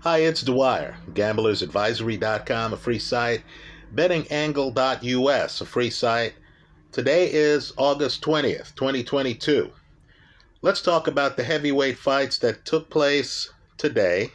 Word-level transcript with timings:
Hi, 0.00 0.18
it's 0.18 0.42
Dwyer, 0.42 0.98
gamblersadvisory.com, 1.14 2.72
a 2.72 2.76
free 2.76 2.98
site, 2.98 3.42
bettingangle.us, 3.92 5.60
a 5.60 5.66
free 5.66 5.90
site. 5.90 6.34
Today 6.92 7.28
is 7.32 7.72
August 7.76 8.22
20th, 8.22 8.74
2022. 8.76 9.72
Let's 10.62 10.82
talk 10.82 11.08
about 11.08 11.36
the 11.36 11.42
heavyweight 11.42 11.98
fights 11.98 12.38
that 12.38 12.64
took 12.64 12.88
place 12.88 13.50
today. 13.78 14.32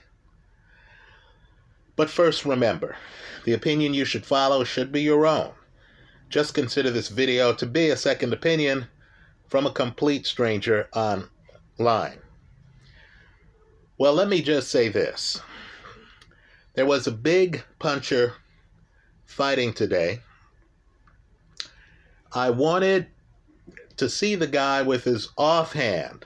But 1.95 2.09
first, 2.09 2.43
remember 2.43 2.97
the 3.45 3.53
opinion 3.53 3.93
you 3.93 4.03
should 4.03 4.25
follow 4.25 4.65
should 4.65 4.91
be 4.91 5.03
your 5.03 5.25
own. 5.25 5.51
Just 6.27 6.53
consider 6.53 6.89
this 6.89 7.07
video 7.07 7.53
to 7.53 7.65
be 7.65 7.89
a 7.89 7.95
second 7.95 8.33
opinion 8.33 8.87
from 9.47 9.65
a 9.65 9.71
complete 9.71 10.25
stranger 10.25 10.89
online. 10.93 12.19
Well, 13.97 14.13
let 14.13 14.27
me 14.27 14.41
just 14.41 14.69
say 14.69 14.89
this. 14.89 15.39
There 16.73 16.85
was 16.85 17.05
a 17.05 17.11
big 17.11 17.63
puncher 17.79 18.35
fighting 19.25 19.73
today. 19.73 20.21
I 22.31 22.49
wanted 22.49 23.07
to 23.97 24.09
see 24.09 24.35
the 24.35 24.47
guy 24.47 24.81
with 24.81 25.03
his 25.03 25.29
offhand 25.37 26.25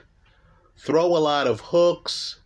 throw 0.78 1.06
a 1.06 1.18
lot 1.18 1.48
of 1.48 1.60
hooks, 1.60 2.38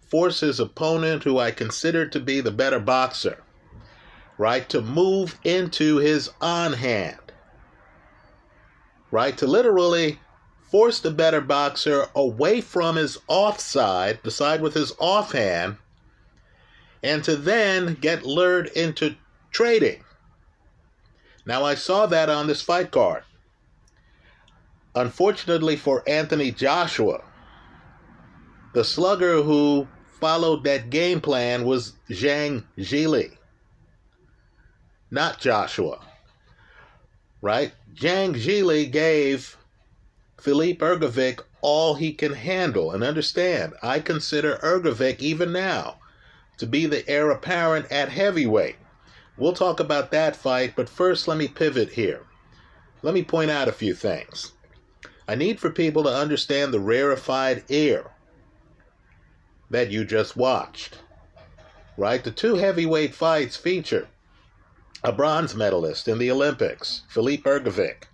force 0.00 0.40
his 0.40 0.58
opponent, 0.58 1.22
who 1.22 1.38
I 1.38 1.52
considered 1.52 2.10
to 2.12 2.20
be 2.20 2.40
the 2.40 2.50
better 2.50 2.80
boxer, 2.80 3.42
right, 4.36 4.68
to 4.70 4.80
move 4.80 5.38
into 5.44 5.98
his 5.98 6.30
on 6.40 6.72
hand, 6.72 7.32
right, 9.12 9.36
to 9.38 9.46
literally 9.46 10.18
force 10.70 10.98
the 10.98 11.12
better 11.12 11.40
boxer 11.40 12.08
away 12.16 12.60
from 12.60 12.96
his 12.96 13.16
offside, 13.28 14.18
the 14.24 14.30
side 14.32 14.60
with 14.60 14.74
his 14.74 14.92
offhand, 14.98 15.76
and 17.04 17.22
to 17.22 17.36
then 17.36 17.94
get 18.00 18.24
lured 18.24 18.68
into 18.68 19.14
trading. 19.50 20.02
Now, 21.44 21.62
I 21.62 21.74
saw 21.74 22.06
that 22.06 22.30
on 22.30 22.46
this 22.46 22.62
fight 22.62 22.90
card. 22.90 23.24
Unfortunately 24.94 25.76
for 25.76 26.02
Anthony 26.08 26.50
Joshua, 26.50 27.22
the 28.72 28.84
slugger 28.84 29.42
who 29.42 29.86
followed 30.18 30.64
that 30.64 30.88
game 30.88 31.20
plan 31.20 31.66
was 31.66 31.92
Zhang 32.08 32.64
Zhilei, 32.78 33.36
not 35.10 35.38
Joshua. 35.38 36.00
Right? 37.42 37.74
Zhang 37.94 38.34
Zhilei 38.34 38.90
gave 38.90 39.58
Filip 40.40 40.78
Hrgovic 40.78 41.40
all 41.60 41.96
he 41.96 42.14
can 42.14 42.32
handle. 42.32 42.92
And 42.92 43.04
understand, 43.04 43.74
I 43.82 44.00
consider 44.00 44.58
Hrgovic, 44.62 45.20
even 45.20 45.52
now, 45.52 45.98
to 46.58 46.66
be 46.66 46.86
the 46.86 47.08
heir 47.08 47.30
apparent 47.30 47.90
at 47.90 48.08
heavyweight. 48.08 48.76
We'll 49.36 49.52
talk 49.52 49.80
about 49.80 50.10
that 50.12 50.36
fight, 50.36 50.74
but 50.76 50.88
first 50.88 51.26
let 51.26 51.36
me 51.36 51.48
pivot 51.48 51.90
here. 51.90 52.22
Let 53.02 53.14
me 53.14 53.24
point 53.24 53.50
out 53.50 53.68
a 53.68 53.72
few 53.72 53.94
things. 53.94 54.52
I 55.26 55.34
need 55.34 55.58
for 55.58 55.70
people 55.70 56.04
to 56.04 56.10
understand 56.10 56.72
the 56.72 56.80
rarefied 56.80 57.64
air 57.68 58.12
that 59.70 59.90
you 59.90 60.04
just 60.04 60.36
watched. 60.36 60.98
Right? 61.96 62.22
The 62.22 62.30
two 62.30 62.56
heavyweight 62.56 63.14
fights 63.14 63.56
feature 63.56 64.08
a 65.02 65.12
bronze 65.12 65.54
medalist 65.54 66.08
in 66.08 66.18
the 66.18 66.30
Olympics, 66.30 67.02
Filip 67.08 67.42
Hrgovic, 67.44 68.04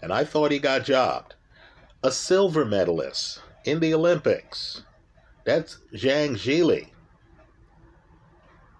and 0.00 0.12
I 0.12 0.22
thought 0.22 0.52
he 0.52 0.60
got 0.60 0.84
jobbed 0.84 1.34
a 2.04 2.12
silver 2.12 2.66
medalist 2.66 3.40
in 3.64 3.80
the 3.80 3.94
Olympics. 3.94 4.82
That's 5.44 5.78
Zhang 5.94 6.36
Zhilei. 6.36 6.90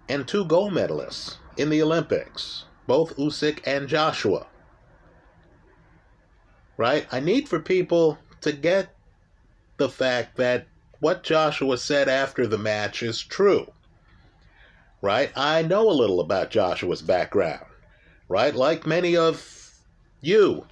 And 0.08 0.26
two 0.26 0.44
gold 0.44 0.72
medalists 0.72 1.36
in 1.56 1.70
the 1.70 1.82
Olympics, 1.82 2.64
both 2.86 3.16
Usyk 3.16 3.60
and 3.66 3.88
Joshua. 3.88 4.46
Right? 6.76 7.06
I 7.10 7.20
need 7.20 7.48
for 7.48 7.60
people 7.60 8.18
to 8.40 8.52
get 8.52 8.94
the 9.76 9.88
fact 9.88 10.36
that 10.36 10.66
what 11.00 11.22
Joshua 11.22 11.78
said 11.78 12.08
after 12.08 12.46
the 12.46 12.58
match 12.58 13.02
is 13.02 13.22
true. 13.22 13.70
Right? 15.00 15.30
I 15.36 15.62
know 15.62 15.88
a 15.88 15.92
little 15.92 16.20
about 16.20 16.50
Joshua's 16.50 17.02
background. 17.02 17.66
Right? 18.28 18.54
Like 18.54 18.86
many 18.86 19.16
of 19.16 19.72
you 20.20 20.66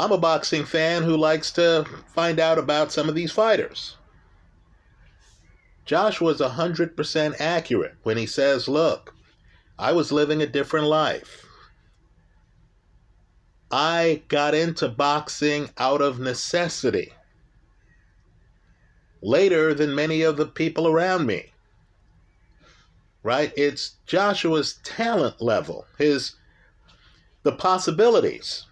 I'm 0.00 0.12
a 0.12 0.18
boxing 0.18 0.64
fan 0.64 1.02
who 1.02 1.14
likes 1.14 1.52
to 1.52 1.84
find 2.14 2.40
out 2.40 2.56
about 2.56 2.90
some 2.90 3.10
of 3.10 3.14
these 3.14 3.32
fighters. 3.32 3.96
Josh 5.84 6.20
was 6.20 6.40
100% 6.40 7.40
accurate 7.40 7.96
when 8.02 8.16
he 8.16 8.26
says, 8.26 8.68
Look, 8.68 9.14
I 9.78 9.92
was 9.92 10.12
living 10.12 10.42
a 10.42 10.46
different 10.46 10.86
life. 10.86 11.46
I 13.70 14.22
got 14.28 14.54
into 14.54 14.88
boxing 14.88 15.70
out 15.78 16.00
of 16.00 16.18
necessity 16.18 17.12
later 19.22 19.74
than 19.74 19.94
many 19.94 20.22
of 20.22 20.36
the 20.36 20.46
people 20.46 20.88
around 20.88 21.26
me. 21.26 21.52
Right? 23.22 23.52
It's 23.56 23.96
Joshua's 24.06 24.78
talent 24.82 25.40
level, 25.40 25.86
his 25.98 26.36
the 27.42 27.52
possibilities 27.52 28.66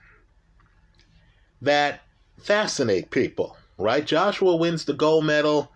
that 1.61 2.03
fascinate 2.39 3.11
people, 3.11 3.57
right? 3.79 4.05
Joshua 4.05 4.57
wins 4.57 4.85
the 4.85 4.93
gold 4.93 5.25
medal. 5.25 5.73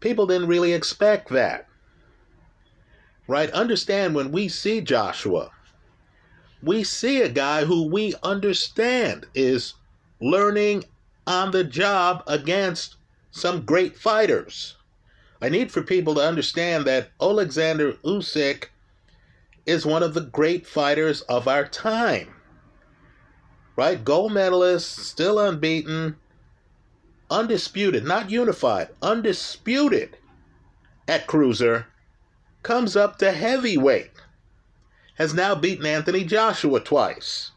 People 0.00 0.26
didn't 0.26 0.48
really 0.48 0.72
expect 0.72 1.28
that, 1.30 1.66
right? 3.26 3.50
Understand 3.50 4.14
when 4.14 4.32
we 4.32 4.48
see 4.48 4.80
Joshua, 4.80 5.50
we 6.62 6.84
see 6.84 7.22
a 7.22 7.28
guy 7.28 7.64
who 7.64 7.86
we 7.86 8.14
understand 8.22 9.26
is 9.34 9.74
learning 10.20 10.84
on 11.26 11.50
the 11.50 11.64
job 11.64 12.22
against 12.26 12.96
some 13.30 13.64
great 13.64 13.96
fighters. 13.96 14.76
I 15.40 15.48
need 15.48 15.70
for 15.70 15.82
people 15.82 16.14
to 16.16 16.26
understand 16.26 16.84
that 16.86 17.10
Alexander 17.20 17.92
Usyk 18.04 18.66
is 19.64 19.86
one 19.86 20.02
of 20.02 20.14
the 20.14 20.22
great 20.22 20.66
fighters 20.66 21.20
of 21.22 21.46
our 21.46 21.66
time 21.66 22.34
right? 23.80 24.04
Gold 24.04 24.32
medalist, 24.32 24.98
still 24.98 25.38
unbeaten, 25.38 26.16
undisputed, 27.30 28.04
not 28.04 28.30
unified, 28.30 28.88
undisputed 29.00 30.16
at 31.06 31.26
cruiser, 31.26 31.86
comes 32.62 32.96
up 32.96 33.18
to 33.18 33.32
heavyweight. 33.32 34.10
Has 35.14 35.34
now 35.34 35.54
beaten 35.54 35.86
Anthony 35.86 36.24
Joshua 36.24 36.80
twice. 36.80 37.52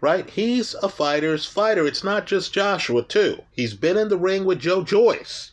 Right? 0.00 0.28
He's 0.30 0.74
a 0.74 0.88
fighter's 0.88 1.44
fighter. 1.44 1.86
It's 1.86 2.04
not 2.04 2.26
just 2.26 2.52
Joshua, 2.52 3.02
too. 3.02 3.42
He's 3.50 3.74
been 3.74 3.96
in 3.96 4.08
the 4.08 4.16
ring 4.16 4.44
with 4.44 4.60
Joe 4.60 4.84
Joyce, 4.84 5.52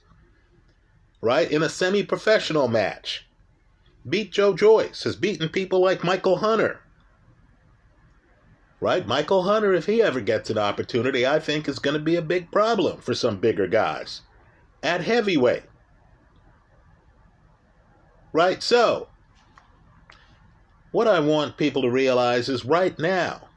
right? 1.21 1.49
In 1.49 1.63
a 1.63 1.69
semi 1.69 2.03
professional 2.03 2.67
match. 2.67 3.25
Beat 4.07 4.31
Joe 4.31 4.53
Joyce, 4.53 5.03
has 5.03 5.15
beaten 5.15 5.49
people 5.49 5.81
like 5.81 6.03
Michael 6.03 6.37
Hunter, 6.37 6.81
right? 8.79 9.07
Michael 9.07 9.43
Hunter, 9.43 9.73
if 9.73 9.85
he 9.85 10.01
ever 10.01 10.21
gets 10.21 10.49
an 10.49 10.57
opportunity, 10.57 11.25
I 11.25 11.39
think 11.39 11.67
is 11.67 11.79
going 11.79 11.95
to 11.95 12.03
be 12.03 12.15
a 12.15 12.21
big 12.21 12.51
problem 12.51 12.99
for 12.99 13.13
some 13.13 13.37
bigger 13.37 13.67
guys 13.67 14.21
at 14.83 15.01
heavyweight. 15.01 15.63
Right? 18.33 18.61
So, 18.61 19.07
what 20.91 21.07
I 21.07 21.19
want 21.19 21.57
people 21.57 21.81
to 21.81 21.89
realize 21.89 22.49
is 22.49 22.65
right 22.65 22.97
now, 22.99 23.49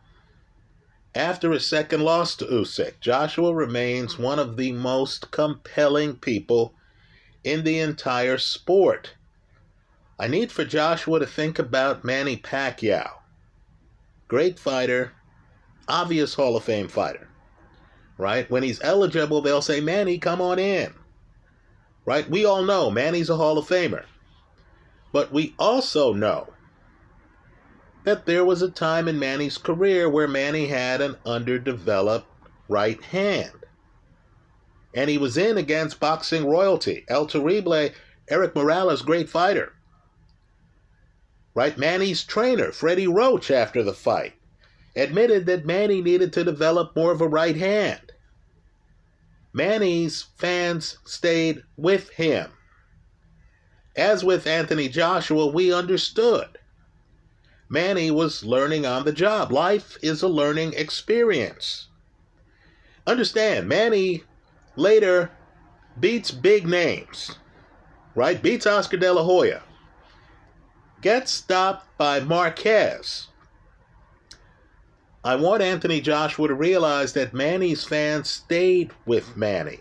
after 1.14 1.52
a 1.52 1.60
second 1.60 2.02
loss 2.02 2.36
to 2.36 2.44
Usyk, 2.44 3.00
Joshua 3.00 3.52
remains 3.52 4.18
one 4.18 4.38
of 4.38 4.56
the 4.56 4.72
most 4.72 5.30
compelling 5.30 6.16
people 6.16 6.74
in 7.42 7.64
the 7.64 7.80
entire 7.80 8.38
sport. 8.38 9.14
I 10.18 10.28
need 10.28 10.52
for 10.52 10.64
Joshua 10.64 11.20
to 11.20 11.26
think 11.26 11.58
about 11.58 12.04
Manny 12.04 12.36
Pacquiao. 12.36 13.17
Great 14.28 14.58
fighter, 14.58 15.12
obvious 15.88 16.34
Hall 16.34 16.54
of 16.56 16.64
Fame 16.64 16.88
fighter. 16.88 17.28
Right? 18.18 18.50
When 18.50 18.62
he's 18.62 18.82
eligible, 18.82 19.40
they'll 19.40 19.62
say, 19.62 19.80
Manny, 19.80 20.18
come 20.18 20.40
on 20.40 20.58
in. 20.58 20.92
Right? 22.04 22.28
We 22.28 22.44
all 22.44 22.62
know 22.62 22.90
Manny's 22.90 23.30
a 23.30 23.36
Hall 23.36 23.56
of 23.58 23.66
Famer. 23.66 24.04
But 25.12 25.32
we 25.32 25.54
also 25.58 26.12
know 26.12 26.52
that 28.04 28.26
there 28.26 28.44
was 28.44 28.60
a 28.60 28.70
time 28.70 29.08
in 29.08 29.18
Manny's 29.18 29.56
career 29.56 30.08
where 30.08 30.28
Manny 30.28 30.66
had 30.66 31.00
an 31.00 31.16
underdeveloped 31.24 32.28
right 32.68 33.02
hand. 33.04 33.52
And 34.94 35.08
he 35.08 35.16
was 35.16 35.38
in 35.38 35.56
against 35.56 36.00
boxing 36.00 36.46
royalty. 36.46 37.04
El 37.08 37.26
Terrible, 37.26 37.90
Erik 38.28 38.54
Morales, 38.54 39.02
great 39.02 39.28
fighter. 39.28 39.72
Right? 41.58 41.76
Manny's 41.76 42.22
trainer, 42.22 42.70
Freddie 42.70 43.08
Roach, 43.08 43.50
after 43.50 43.82
the 43.82 43.92
fight, 43.92 44.34
admitted 44.94 45.46
that 45.46 45.66
Manny 45.66 46.00
needed 46.00 46.32
to 46.34 46.44
develop 46.44 46.94
more 46.94 47.10
of 47.10 47.20
a 47.20 47.26
right 47.26 47.56
hand. 47.56 48.12
Manny's 49.52 50.26
fans 50.36 50.98
stayed 51.04 51.64
with 51.76 52.10
him. 52.10 52.52
As 53.96 54.22
with 54.22 54.46
Anthony 54.46 54.88
Joshua, 54.88 55.48
we 55.48 55.72
understood. 55.72 56.60
Manny 57.68 58.12
was 58.12 58.44
learning 58.44 58.86
on 58.86 59.04
the 59.04 59.12
job. 59.12 59.50
Life 59.50 59.98
is 60.00 60.22
a 60.22 60.28
learning 60.28 60.74
experience. 60.74 61.88
Understand, 63.04 63.68
Manny 63.68 64.22
later 64.76 65.32
beats 65.98 66.30
big 66.30 66.68
names, 66.68 67.34
right? 68.14 68.40
Beats 68.40 68.64
Oscar 68.64 68.98
De 68.98 69.12
La 69.12 69.24
Hoya. 69.24 69.64
Gets 71.00 71.30
stopped 71.30 71.86
by 71.96 72.20
Marquez. 72.20 73.28
I 75.24 75.36
want 75.36 75.62
Anthony 75.62 76.00
Joshua 76.00 76.48
to 76.48 76.54
realize 76.54 77.12
that 77.12 77.34
Manny's 77.34 77.84
fans 77.84 78.30
stayed 78.30 78.92
with 79.06 79.36
Manny. 79.36 79.80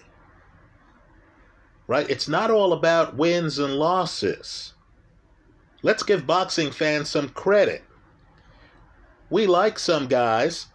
Right? 1.88 2.10
It's 2.10 2.28
not 2.28 2.52
all 2.52 2.74
about 2.74 3.16
wins 3.16 3.58
and 3.58 3.76
losses. 3.76 4.74
Let's 5.84 6.04
give 6.04 6.28
boxing 6.28 6.72
fans 6.72 7.10
some 7.10 7.30
credit. 7.30 7.84
We 9.30 9.48
like 9.48 9.80
some 9.80 10.08
guys. 10.08 10.68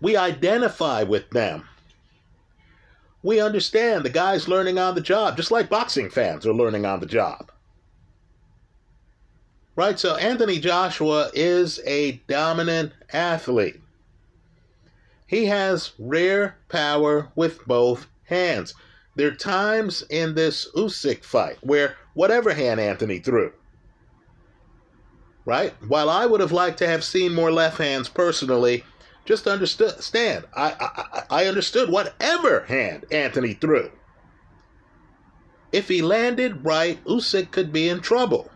We 0.00 0.16
identify 0.16 1.02
with 1.02 1.30
them. 1.30 1.66
We 3.22 3.40
understand 3.40 4.04
the 4.04 4.10
guy's 4.10 4.48
learning 4.48 4.78
on 4.78 4.94
the 4.94 5.00
job, 5.00 5.36
just 5.36 5.50
like 5.50 5.68
boxing 5.68 6.10
fans 6.10 6.46
are 6.46 6.54
learning 6.54 6.86
on 6.86 7.00
the 7.00 7.06
job. 7.06 7.49
Right? 9.80 9.98
So 9.98 10.14
Anthony 10.16 10.58
Joshua 10.58 11.30
is 11.32 11.80
a 11.86 12.20
dominant 12.28 12.92
athlete. 13.14 13.80
He 15.26 15.46
has 15.46 15.92
rare 15.98 16.58
power 16.68 17.32
with 17.34 17.66
both 17.66 18.06
hands. 18.24 18.74
There 19.16 19.28
are 19.28 19.34
times 19.34 20.04
in 20.10 20.34
this 20.34 20.68
Usyk 20.76 21.24
fight 21.24 21.56
where 21.62 21.96
whatever 22.12 22.52
hand 22.52 22.78
Anthony 22.78 23.20
threw, 23.20 23.54
right? 25.46 25.72
While 25.88 26.10
I 26.10 26.26
would 26.26 26.42
have 26.42 26.52
liked 26.52 26.76
to 26.80 26.86
have 26.86 27.02
seen 27.02 27.32
more 27.32 27.50
left 27.50 27.78
hands 27.78 28.10
personally, 28.10 28.84
just 29.24 29.46
understand, 29.46 30.44
I, 30.54 30.74
I, 30.78 31.22
I 31.30 31.46
understood 31.46 31.88
whatever 31.88 32.64
hand 32.64 33.06
Anthony 33.10 33.54
threw. 33.54 33.90
If 35.72 35.88
he 35.88 36.02
landed 36.02 36.66
right, 36.66 37.02
Usyk 37.06 37.50
could 37.50 37.72
be 37.72 37.88
in 37.88 38.02
trouble. 38.02 38.50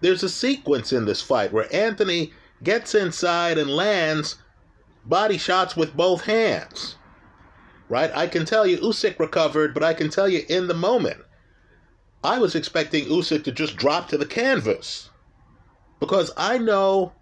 There's 0.00 0.22
a 0.22 0.28
sequence 0.28 0.92
in 0.92 1.04
this 1.04 1.22
fight 1.22 1.52
where 1.52 1.74
Anthony 1.74 2.32
gets 2.62 2.94
inside 2.94 3.58
and 3.58 3.70
lands 3.70 4.36
body 5.04 5.38
shots 5.38 5.76
with 5.76 5.96
both 5.96 6.24
hands. 6.24 6.96
Right? 7.88 8.10
I 8.14 8.26
can 8.26 8.44
tell 8.44 8.66
you 8.66 8.78
Usyk 8.78 9.18
recovered, 9.18 9.72
but 9.72 9.84
I 9.84 9.94
can 9.94 10.10
tell 10.10 10.28
you 10.28 10.44
in 10.48 10.66
the 10.66 10.74
moment, 10.74 11.20
I 12.24 12.38
was 12.38 12.54
expecting 12.54 13.04
Usyk 13.06 13.44
to 13.44 13.52
just 13.52 13.76
drop 13.76 14.08
to 14.08 14.18
the 14.18 14.26
canvas. 14.26 15.10
Because 16.00 16.32
I 16.36 16.58
know 16.58 17.12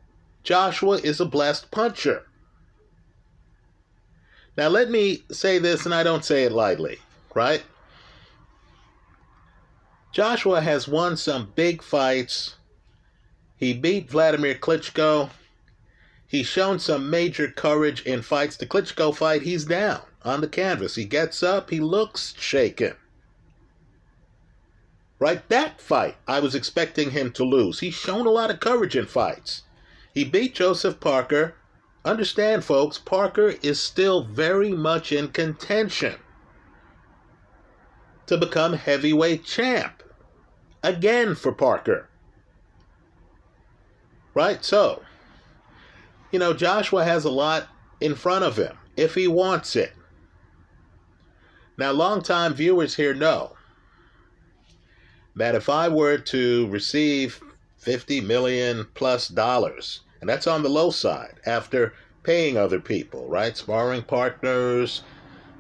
Joshua 0.43 0.97
is 0.97 1.21
a 1.21 1.27
blessed 1.27 1.71
puncher. 1.71 2.27
Now, 4.57 4.69
let 4.69 4.91
me 4.91 5.25
say 5.31 5.59
this, 5.59 5.85
and 5.85 5.95
I 5.95 6.03
don't 6.03 6.25
say 6.25 6.45
it 6.45 6.53
lightly, 6.53 6.99
right? 7.35 7.63
Joshua 10.13 10.61
has 10.61 10.87
won 10.87 11.17
some 11.17 11.53
big 11.57 11.83
fights 11.83 12.55
he 13.65 13.73
beat 13.73 14.11
Vladimir 14.11 14.55
Klitschko. 14.55 15.31
He's 16.27 16.47
shown 16.47 16.79
some 16.79 17.09
major 17.09 17.49
courage 17.49 18.03
in 18.03 18.21
fights. 18.21 18.59
The 18.59 18.67
Klitschko 18.67 19.17
fight, 19.17 19.41
he's 19.41 19.65
down 19.65 20.03
on 20.23 20.43
the 20.43 20.49
canvas. 20.49 20.97
He 20.97 21.07
gets 21.07 21.43
up, 21.43 21.71
he 21.71 21.81
looks 21.81 22.35
shaken. 22.39 22.95
Right? 25.19 25.49
That 25.49 25.81
fight, 25.81 26.17
I 26.29 26.41
was 26.41 26.55
expecting 26.55 27.13
him 27.13 27.33
to 27.33 27.45
lose. 27.45 27.81
He's 27.81 27.95
shown 27.95 28.27
a 28.27 28.31
lot 28.31 28.51
of 28.51 28.61
courage 28.61 28.97
in 28.97 29.07
fights. 29.07 29.63
He 30.13 30.25
beat 30.25 30.55
Joseph 30.55 31.01
Parker. 31.01 31.55
Understand, 32.05 32.65
folks, 32.65 32.99
Parker 32.99 33.55
is 33.63 33.81
still 33.81 34.25
very 34.25 34.73
much 34.73 35.11
in 35.11 35.29
contention 35.29 36.17
to 38.27 38.37
become 38.37 38.75
heavyweight 38.75 39.47
champ. 39.47 40.03
Again 40.83 41.35
for 41.35 41.53
Parker. 41.53 42.11
Right? 44.35 44.65
So, 44.65 45.03
you 46.31 46.39
know, 46.39 46.53
Joshua 46.53 47.05
has 47.05 47.25
a 47.25 47.31
lot 47.31 47.69
in 48.01 48.15
front 48.15 48.45
of 48.45 48.57
him 48.57 48.77
if 48.97 49.15
he 49.15 49.29
wants 49.29 49.77
it. 49.77 49.93
Now, 51.77 51.93
longtime 51.93 52.55
viewers 52.55 52.97
here 52.97 53.15
know 53.15 53.57
that 55.37 55.55
if 55.55 55.69
I 55.69 55.89
were 55.89 56.19
to 56.19 56.69
receive 56.69 57.41
50 57.79 58.21
million 58.21 58.87
plus 58.95 59.29
dollars, 59.29 60.01
and 60.21 60.29
that's 60.29 60.47
on 60.47 60.63
the 60.63 60.69
low 60.69 60.91
side 60.91 61.41
after 61.45 61.93
paying 62.23 62.57
other 62.57 62.81
people, 62.81 63.29
right? 63.29 63.57
Sparring 63.57 64.03
partners, 64.03 65.03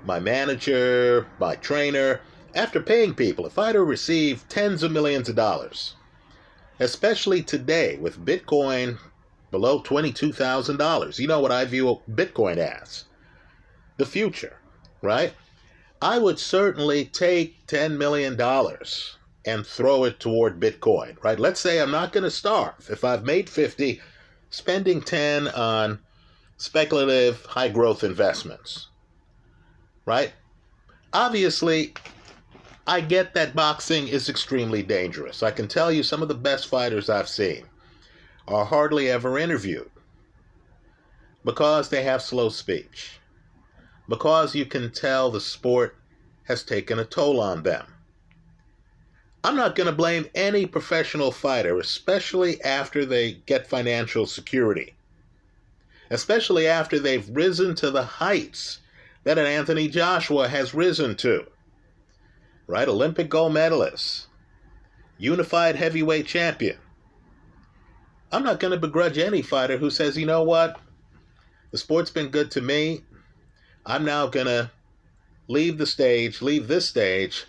my 0.04 0.20
manager, 0.20 1.26
my 1.38 1.56
trainer, 1.56 2.20
after 2.54 2.80
paying 2.80 3.14
people, 3.14 3.46
if 3.46 3.58
I 3.58 3.68
were 3.68 3.72
to 3.74 3.82
receive 3.84 4.48
tens 4.48 4.82
of 4.82 4.92
millions 4.92 5.28
of 5.28 5.36
dollars, 5.36 5.96
especially 6.78 7.42
today 7.42 7.96
with 7.96 8.24
Bitcoin 8.24 8.98
below 9.50 9.80
$22,000. 9.82 11.18
You 11.18 11.28
know 11.28 11.40
what 11.40 11.52
I 11.52 11.64
view 11.64 12.00
Bitcoin 12.10 12.56
as? 12.56 13.04
The 13.96 14.06
future, 14.06 14.58
right? 15.02 15.32
I 16.02 16.18
would 16.18 16.38
certainly 16.38 17.04
take 17.06 17.66
$10 17.66 17.96
million 17.96 18.38
and 19.46 19.66
throw 19.66 20.04
it 20.04 20.18
toward 20.20 20.60
Bitcoin, 20.60 21.22
right? 21.22 21.38
Let's 21.38 21.60
say 21.60 21.80
I'm 21.80 21.90
not 21.90 22.12
going 22.12 22.24
to 22.24 22.30
starve. 22.30 22.88
If 22.90 23.04
I've 23.04 23.24
made 23.24 23.48
50, 23.48 24.00
spending 24.50 25.00
10 25.00 25.48
on 25.48 26.00
speculative 26.56 27.44
high 27.44 27.68
growth 27.68 28.04
investments, 28.04 28.88
right? 30.06 30.32
Obviously, 31.12 31.94
I 32.86 33.00
get 33.00 33.32
that 33.32 33.54
boxing 33.54 34.08
is 34.08 34.28
extremely 34.28 34.82
dangerous. 34.82 35.42
I 35.42 35.50
can 35.50 35.68
tell 35.68 35.90
you 35.90 36.02
some 36.02 36.20
of 36.20 36.28
the 36.28 36.34
best 36.34 36.68
fighters 36.68 37.08
I've 37.08 37.30
seen 37.30 37.64
are 38.46 38.66
hardly 38.66 39.08
ever 39.08 39.38
interviewed 39.38 39.90
because 41.44 41.88
they 41.88 42.02
have 42.02 42.20
slow 42.20 42.50
speech, 42.50 43.18
because 44.06 44.54
you 44.54 44.66
can 44.66 44.90
tell 44.90 45.30
the 45.30 45.40
sport 45.40 45.96
has 46.44 46.62
taken 46.62 46.98
a 46.98 47.06
toll 47.06 47.40
on 47.40 47.62
them. 47.62 47.86
I'm 49.42 49.56
not 49.56 49.76
going 49.76 49.86
to 49.86 49.92
blame 49.92 50.26
any 50.34 50.66
professional 50.66 51.32
fighter, 51.32 51.78
especially 51.78 52.62
after 52.62 53.06
they 53.06 53.32
get 53.32 53.66
financial 53.66 54.26
security, 54.26 54.94
especially 56.10 56.66
after 56.66 56.98
they've 56.98 57.28
risen 57.30 57.74
to 57.76 57.90
the 57.90 58.04
heights 58.04 58.80
that 59.24 59.38
an 59.38 59.46
Anthony 59.46 59.88
Joshua 59.88 60.48
has 60.48 60.74
risen 60.74 61.16
to 61.16 61.46
right? 62.66 62.88
Olympic 62.88 63.28
gold 63.28 63.52
medalist, 63.52 64.26
unified 65.18 65.76
heavyweight 65.76 66.26
champion. 66.26 66.78
I'm 68.32 68.42
not 68.42 68.58
going 68.58 68.72
to 68.72 68.78
begrudge 68.78 69.18
any 69.18 69.42
fighter 69.42 69.76
who 69.76 69.90
says, 69.90 70.16
you 70.16 70.26
know 70.26 70.42
what, 70.42 70.80
the 71.70 71.78
sport's 71.78 72.10
been 72.10 72.28
good 72.28 72.50
to 72.52 72.60
me. 72.60 73.04
I'm 73.86 74.04
now 74.04 74.26
going 74.26 74.46
to 74.46 74.70
leave 75.46 75.78
the 75.78 75.86
stage, 75.86 76.42
leave 76.42 76.66
this 76.66 76.88
stage, 76.88 77.44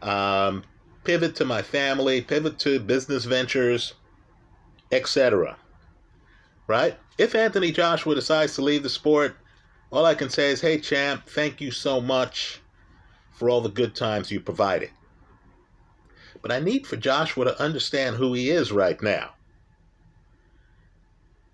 um, 0.00 0.64
pivot 1.04 1.34
to 1.36 1.44
my 1.44 1.60
family, 1.60 2.22
pivot 2.22 2.58
to 2.60 2.80
business 2.80 3.24
ventures, 3.24 3.94
etc. 4.90 5.56
Right? 6.66 6.96
If 7.18 7.34
Anthony 7.34 7.72
Joshua 7.72 8.14
decides 8.14 8.54
to 8.54 8.62
leave 8.62 8.84
the 8.84 8.88
sport, 8.88 9.36
all 9.90 10.06
I 10.06 10.14
can 10.14 10.30
say 10.30 10.50
is, 10.50 10.62
hey, 10.62 10.78
champ, 10.78 11.28
thank 11.28 11.60
you 11.60 11.70
so 11.70 12.00
much 12.00 12.61
for 13.32 13.50
all 13.50 13.60
the 13.60 13.68
good 13.68 13.94
times 13.94 14.30
you 14.30 14.40
provided. 14.40 14.90
But 16.40 16.52
I 16.52 16.60
need 16.60 16.86
for 16.86 16.96
Joshua 16.96 17.44
to 17.46 17.60
understand 17.60 18.16
who 18.16 18.32
he 18.34 18.50
is 18.50 18.72
right 18.72 19.00
now. 19.02 19.34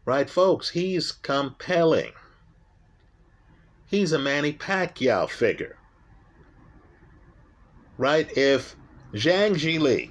Right, 0.05 0.31
folks? 0.31 0.71
He's 0.71 1.13
compelling. 1.13 2.13
He's 3.87 4.13
a 4.13 4.19
Manny 4.19 4.53
Pacquiao 4.53 5.29
figure. 5.29 5.77
Right? 7.99 8.35
If 8.37 8.77
Zhang 9.13 9.55
Zhilei 9.57 10.11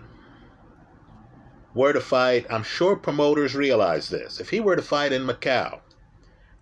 were 1.74 1.94
to 1.94 2.02
fight, 2.02 2.46
I'm 2.50 2.64
sure 2.64 2.96
promoters 2.96 3.56
realize 3.56 4.10
this. 4.10 4.40
If 4.40 4.50
he 4.50 4.60
were 4.60 4.76
to 4.76 4.82
fight 4.82 5.14
in 5.14 5.26
Macau, 5.26 5.80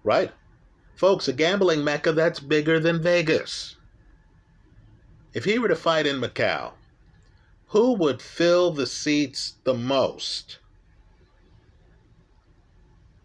right? 0.03 0.31
Folks, 0.95 1.27
a 1.27 1.33
gambling 1.33 1.83
mecca 1.83 2.13
that's 2.13 2.39
bigger 2.39 2.79
than 2.79 3.01
Vegas. 3.01 3.74
If 5.35 5.43
he 5.43 5.59
were 5.59 5.67
to 5.67 5.75
fight 5.75 6.07
in 6.07 6.21
Macau, 6.21 6.71
who 7.67 7.91
would 7.95 8.21
fill 8.21 8.71
the 8.71 8.87
seats 8.87 9.55
the 9.65 9.73
most? 9.73 10.59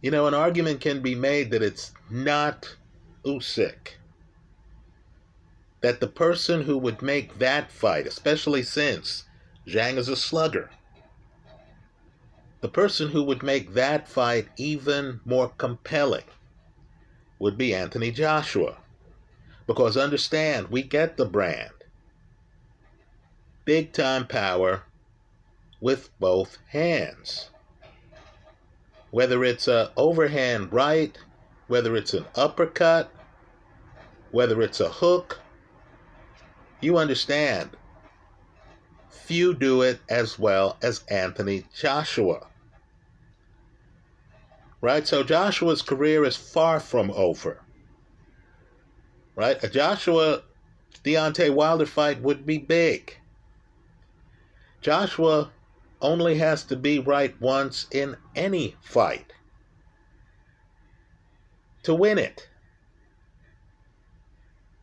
You 0.02 0.10
know, 0.10 0.26
an 0.26 0.34
argument 0.34 0.80
can 0.80 1.02
be 1.02 1.14
made 1.14 1.52
that 1.52 1.62
it's 1.62 1.92
not 2.10 2.74
Usyk. 3.24 3.94
That 5.82 6.00
the 6.00 6.08
person 6.08 6.62
who 6.62 6.76
would 6.78 7.00
make 7.00 7.38
that 7.38 7.70
fight, 7.70 8.08
especially 8.08 8.64
since 8.64 9.26
Zhang 9.68 9.96
is 9.96 10.08
a 10.08 10.16
slugger. 10.16 10.68
The 12.60 12.68
person 12.68 13.10
who 13.10 13.22
would 13.22 13.44
make 13.44 13.74
that 13.74 14.08
fight 14.08 14.48
even 14.56 15.20
more 15.24 15.50
compelling 15.56 16.24
would 17.38 17.56
be 17.56 17.72
Anthony 17.72 18.10
Joshua. 18.10 18.78
Because 19.68 19.96
understand, 19.96 20.70
we 20.70 20.82
get 20.82 21.16
the 21.16 21.24
brand. 21.24 21.70
Big 23.64 23.92
time 23.92 24.26
power 24.26 24.84
with 25.80 26.10
both 26.18 26.58
hands. 26.68 27.50
Whether 29.10 29.44
it's 29.44 29.68
a 29.68 29.92
overhand 29.96 30.72
right, 30.72 31.16
whether 31.66 31.96
it's 31.96 32.14
an 32.14 32.26
uppercut, 32.34 33.12
whether 34.30 34.62
it's 34.62 34.80
a 34.80 34.88
hook, 34.88 35.40
you 36.80 36.96
understand. 36.96 37.70
Few 39.08 39.54
do 39.54 39.82
it 39.82 40.00
as 40.08 40.38
well 40.38 40.76
as 40.82 41.04
Anthony 41.08 41.64
Joshua. 41.74 42.46
Right? 44.80 45.06
So 45.06 45.22
Joshua's 45.22 45.82
career 45.82 46.24
is 46.24 46.36
far 46.36 46.80
from 46.80 47.10
over. 47.10 47.62
Right? 49.36 49.62
A 49.62 49.68
Joshua 49.68 50.42
Deontay 51.04 51.52
Wilder 51.52 51.86
fight 51.86 52.20
would 52.22 52.46
be 52.46 52.58
big. 52.58 53.16
Joshua 54.80 55.50
only 56.00 56.38
has 56.38 56.64
to 56.64 56.76
be 56.76 56.98
right 56.98 57.38
once 57.40 57.86
in 57.90 58.16
any 58.34 58.76
fight 58.80 59.32
to 61.82 61.94
win 61.94 62.18
it. 62.18 62.48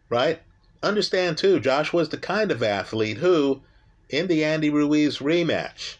Right? 0.10 0.42
Understand 0.82 1.38
too, 1.38 1.60
Joshua 1.60 2.02
is 2.02 2.10
the 2.10 2.18
kind 2.18 2.52
of 2.52 2.64
athlete 2.64 3.18
who, 3.18 3.62
in 4.10 4.28
the 4.28 4.44
Andy 4.44 4.70
Ruiz 4.70 5.18
rematch, 5.18 5.98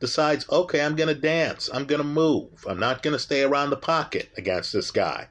decides, 0.00 0.48
okay, 0.50 0.80
I'm 0.80 0.96
going 0.96 1.14
to 1.14 1.20
dance. 1.20 1.68
I'm 1.72 1.84
going 1.84 2.00
to 2.00 2.06
move. 2.06 2.64
I'm 2.68 2.80
not 2.80 3.02
going 3.02 3.12
to 3.12 3.18
stay 3.18 3.42
around 3.42 3.70
the 3.70 3.76
pocket 3.76 4.30
against 4.36 4.72
this 4.72 4.90
guy. 4.90 5.28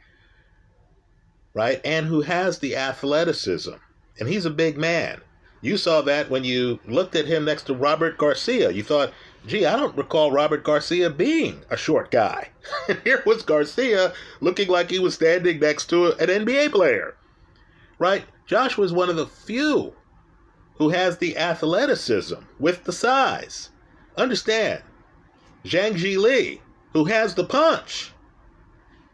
Right? 1.53 1.81
And 1.83 2.05
who 2.05 2.21
has 2.21 2.59
the 2.59 2.75
athleticism. 2.75 3.73
And 4.19 4.29
he's 4.29 4.45
a 4.45 4.51
big 4.51 4.77
man. 4.77 5.21
You 5.61 5.77
saw 5.77 6.01
that 6.01 6.29
when 6.29 6.43
you 6.43 6.79
looked 6.87 7.15
at 7.15 7.27
him 7.27 7.45
next 7.45 7.63
to 7.63 7.75
Robert 7.75 8.17
Garcia. 8.17 8.71
You 8.71 8.81
thought, 8.81 9.13
gee, 9.45 9.65
I 9.65 9.77
don't 9.77 9.95
recall 9.95 10.31
Robert 10.31 10.63
Garcia 10.63 11.09
being 11.09 11.63
a 11.69 11.77
short 11.77 12.09
guy. 12.09 12.49
Here 13.03 13.21
was 13.25 13.43
Garcia 13.43 14.13
looking 14.39 14.69
like 14.69 14.89
he 14.89 14.97
was 14.99 15.13
standing 15.13 15.59
next 15.59 15.85
to 15.87 16.13
an 16.13 16.29
NBA 16.29 16.71
player. 16.71 17.15
Right? 17.99 18.25
Josh 18.47 18.75
was 18.77 18.91
one 18.91 19.09
of 19.09 19.15
the 19.15 19.27
few 19.27 19.93
who 20.75 20.89
has 20.89 21.19
the 21.19 21.37
athleticism 21.37 22.39
with 22.59 22.83
the 22.85 22.93
size 22.93 23.69
Understand, 24.17 24.81
Zhang 25.63 25.93
Zhilei, 25.93 26.59
who 26.91 27.05
has 27.05 27.35
the 27.35 27.45
punch, 27.45 28.11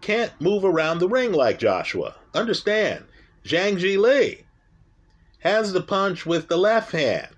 can't 0.02 0.32
move 0.42 0.66
around 0.66 1.00
the 1.00 1.08
ring 1.08 1.34
like 1.34 1.60
Joshua. 1.60 2.16
Understand, 2.34 3.06
Zhang 3.44 3.78
Zhilei 3.78 4.44
has 5.48 5.72
the 5.72 5.82
punch 5.82 6.26
with 6.26 6.50
the 6.50 6.58
left 6.58 6.92
hand. 6.92 7.30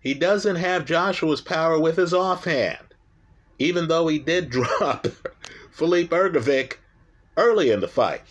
He 0.00 0.12
doesn't 0.12 0.56
have 0.56 0.84
Joshua's 0.84 1.40
power 1.40 1.78
with 1.78 1.96
his 1.96 2.12
offhand, 2.12 2.94
even 3.58 3.88
though 3.88 4.08
he 4.08 4.18
did 4.18 4.50
drop 4.50 5.06
Filip 5.70 6.10
Hrgovic 6.10 6.74
early 7.38 7.70
in 7.70 7.80
the 7.80 7.88
fight. 7.88 8.22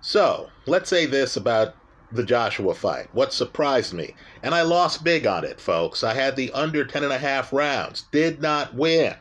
So, 0.00 0.50
let's 0.66 0.88
say 0.88 1.06
this 1.06 1.36
about 1.36 1.74
the 2.12 2.22
Joshua 2.22 2.72
fight. 2.72 3.08
What 3.12 3.32
surprised 3.32 3.94
me, 3.94 4.14
and 4.44 4.54
I 4.54 4.62
lost 4.62 5.02
big 5.02 5.26
on 5.26 5.44
it, 5.44 5.60
folks. 5.60 6.04
I 6.04 6.14
had 6.14 6.36
the 6.36 6.52
under 6.52 6.84
10 6.84 7.02
and 7.02 7.12
a 7.12 7.18
half 7.18 7.52
rounds, 7.52 8.04
did 8.12 8.40
not 8.40 8.74
win, 8.74 9.14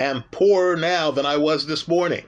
am 0.00 0.24
poorer 0.32 0.76
now 0.76 1.12
than 1.12 1.26
I 1.26 1.36
was 1.36 1.66
this 1.66 1.86
morning. 1.86 2.24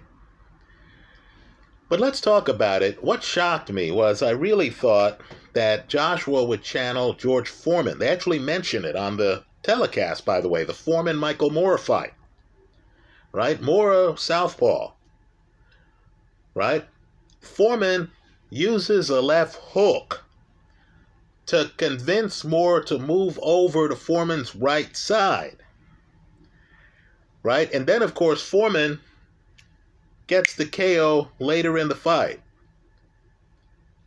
But 1.91 1.99
let's 1.99 2.21
talk 2.21 2.49
about 2.49 2.85
it. 2.85 3.03
What 3.03 3.25
shocked 3.25 3.73
me 3.73 3.91
was 3.91 4.23
I 4.23 4.31
really 4.31 4.71
thought 4.71 5.21
that 5.55 5.89
Joshua 5.89 6.45
would 6.45 6.63
channel 6.63 7.15
George 7.15 7.49
Foreman. 7.49 7.99
They 7.99 8.09
actually 8.09 8.39
mentioned 8.39 8.85
it 8.85 8.95
on 8.95 9.17
the 9.17 9.43
telecast, 9.65 10.25
by 10.25 10.41
the 10.41 10.49
way, 10.49 10.63
the 10.63 10.73
Foreman 10.73 11.17
Michael 11.17 11.51
Moorer 11.51 11.79
fight. 11.79 12.15
Right? 13.33 13.61
Moorer 13.61 14.17
Southpaw. 14.17 14.93
Right? 16.55 16.87
Foreman 17.41 18.13
uses 18.51 19.11
a 19.11 19.21
left 19.21 19.57
hook 19.57 20.23
to 21.47 21.73
convince 21.77 22.45
Moorer 22.45 22.85
to 22.85 23.01
move 23.01 23.37
over 23.43 23.89
to 23.89 23.97
Foreman's 23.97 24.55
right 24.55 24.97
side. 24.97 25.57
Right? 27.43 27.73
And 27.75 27.89
then, 27.89 28.03
of 28.03 28.15
course, 28.15 28.41
Foreman 28.41 29.01
gets 30.31 30.55
the 30.55 30.65
KO 30.65 31.29
later 31.41 31.77
in 31.77 31.89
the 31.89 31.95
fight. 31.95 32.41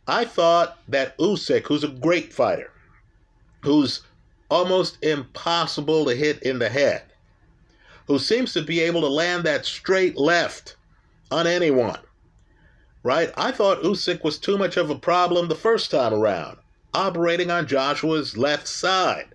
I 0.08 0.24
thought 0.24 0.78
that 0.88 1.18
Usyk, 1.18 1.66
who's 1.66 1.84
a 1.84 1.88
great 1.88 2.32
fighter, 2.32 2.70
who's 3.62 4.00
almost 4.50 4.96
impossible 5.04 6.06
to 6.06 6.16
hit 6.16 6.42
in 6.42 6.58
the 6.58 6.70
head, 6.70 7.02
who 8.06 8.18
seems 8.18 8.54
to 8.54 8.62
be 8.62 8.80
able 8.80 9.02
to 9.02 9.06
land 9.06 9.44
that 9.44 9.66
straight 9.66 10.16
left 10.16 10.76
on 11.30 11.46
anyone, 11.46 12.00
right? 13.02 13.30
I 13.36 13.52
thought 13.52 13.82
Usyk 13.82 14.24
was 14.24 14.38
too 14.38 14.56
much 14.56 14.78
of 14.78 14.88
a 14.88 14.98
problem 14.98 15.48
the 15.48 15.54
first 15.54 15.90
time 15.90 16.14
around, 16.14 16.56
operating 16.94 17.50
on 17.50 17.66
Joshua's 17.66 18.34
left 18.34 18.66
side. 18.66 19.34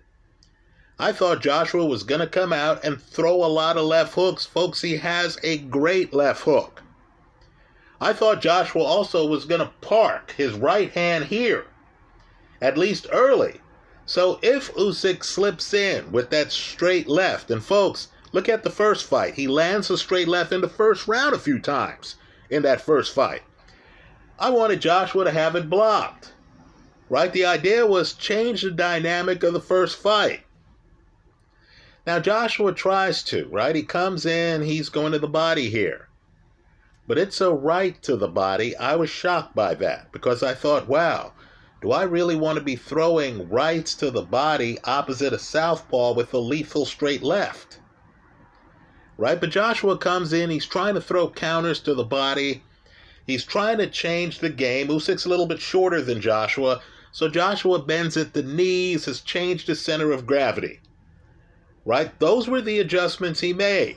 I 1.02 1.12
thought 1.12 1.40
Joshua 1.40 1.86
was 1.86 2.02
going 2.02 2.20
to 2.20 2.26
come 2.26 2.52
out 2.52 2.84
and 2.84 3.00
throw 3.00 3.36
a 3.36 3.48
lot 3.48 3.78
of 3.78 3.84
left 3.84 4.12
hooks. 4.16 4.44
Folks, 4.44 4.82
he 4.82 4.98
has 4.98 5.38
a 5.42 5.56
great 5.56 6.12
left 6.12 6.42
hook. 6.42 6.82
I 8.02 8.12
thought 8.12 8.42
Joshua 8.42 8.82
also 8.82 9.26
was 9.26 9.46
going 9.46 9.62
to 9.62 9.72
park 9.80 10.34
his 10.36 10.52
right 10.52 10.90
hand 10.90 11.24
here, 11.24 11.64
at 12.60 12.76
least 12.76 13.06
early. 13.12 13.62
So 14.04 14.40
if 14.42 14.74
Usyk 14.74 15.24
slips 15.24 15.72
in 15.72 16.12
with 16.12 16.28
that 16.30 16.52
straight 16.52 17.08
left, 17.08 17.50
and 17.50 17.64
folks, 17.64 18.08
look 18.32 18.46
at 18.46 18.62
the 18.62 18.68
first 18.68 19.06
fight. 19.06 19.36
He 19.36 19.48
lands 19.48 19.88
a 19.88 19.96
straight 19.96 20.28
left 20.28 20.52
in 20.52 20.60
the 20.60 20.68
first 20.68 21.08
round 21.08 21.34
a 21.34 21.38
few 21.38 21.58
times 21.58 22.16
in 22.50 22.60
that 22.64 22.82
first 22.82 23.14
fight. 23.14 23.40
I 24.38 24.50
wanted 24.50 24.82
Joshua 24.82 25.24
to 25.24 25.30
have 25.30 25.56
it 25.56 25.70
blocked. 25.70 26.34
Right? 27.08 27.32
The 27.32 27.46
idea 27.46 27.86
was 27.86 28.12
change 28.12 28.60
the 28.60 28.70
dynamic 28.70 29.42
of 29.42 29.54
the 29.54 29.60
first 29.60 29.96
fight. 29.96 30.42
Now 32.10 32.18
Joshua 32.18 32.72
tries 32.72 33.22
to, 33.22 33.46
right? 33.52 33.76
He 33.76 33.84
comes 33.84 34.26
in, 34.26 34.62
he's 34.62 34.88
going 34.88 35.12
to 35.12 35.20
the 35.20 35.28
body 35.28 35.70
here. 35.70 36.08
But 37.06 37.18
it's 37.18 37.40
a 37.40 37.52
right 37.52 38.02
to 38.02 38.16
the 38.16 38.26
body. 38.26 38.76
I 38.76 38.96
was 38.96 39.08
shocked 39.08 39.54
by 39.54 39.74
that 39.74 40.10
because 40.10 40.42
I 40.42 40.54
thought, 40.54 40.88
wow, 40.88 41.34
do 41.80 41.92
I 41.92 42.02
really 42.02 42.34
want 42.34 42.58
to 42.58 42.64
be 42.64 42.74
throwing 42.74 43.48
rights 43.48 43.94
to 43.94 44.10
the 44.10 44.22
body 44.22 44.76
opposite 44.82 45.32
a 45.32 45.38
southpaw 45.38 46.14
with 46.14 46.34
a 46.34 46.38
lethal 46.38 46.84
straight 46.84 47.22
left? 47.22 47.78
Right? 49.16 49.40
But 49.40 49.50
Joshua 49.50 49.96
comes 49.96 50.32
in, 50.32 50.50
he's 50.50 50.66
trying 50.66 50.94
to 50.94 51.00
throw 51.00 51.30
counters 51.30 51.78
to 51.82 51.94
the 51.94 52.02
body. 52.02 52.64
He's 53.24 53.44
trying 53.44 53.78
to 53.78 53.86
change 53.86 54.40
the 54.40 54.50
game. 54.50 54.88
Usyk's 54.88 55.26
a 55.26 55.28
little 55.28 55.46
bit 55.46 55.60
shorter 55.60 56.02
than 56.02 56.20
Joshua, 56.20 56.82
so 57.12 57.28
Joshua 57.28 57.78
bends 57.78 58.16
at 58.16 58.32
the 58.32 58.42
knees, 58.42 59.04
has 59.04 59.20
changed 59.20 59.68
his 59.68 59.80
center 59.80 60.10
of 60.10 60.26
gravity. 60.26 60.80
Right? 61.90 62.16
Those 62.20 62.46
were 62.46 62.60
the 62.60 62.78
adjustments 62.78 63.40
he 63.40 63.52
made. 63.52 63.96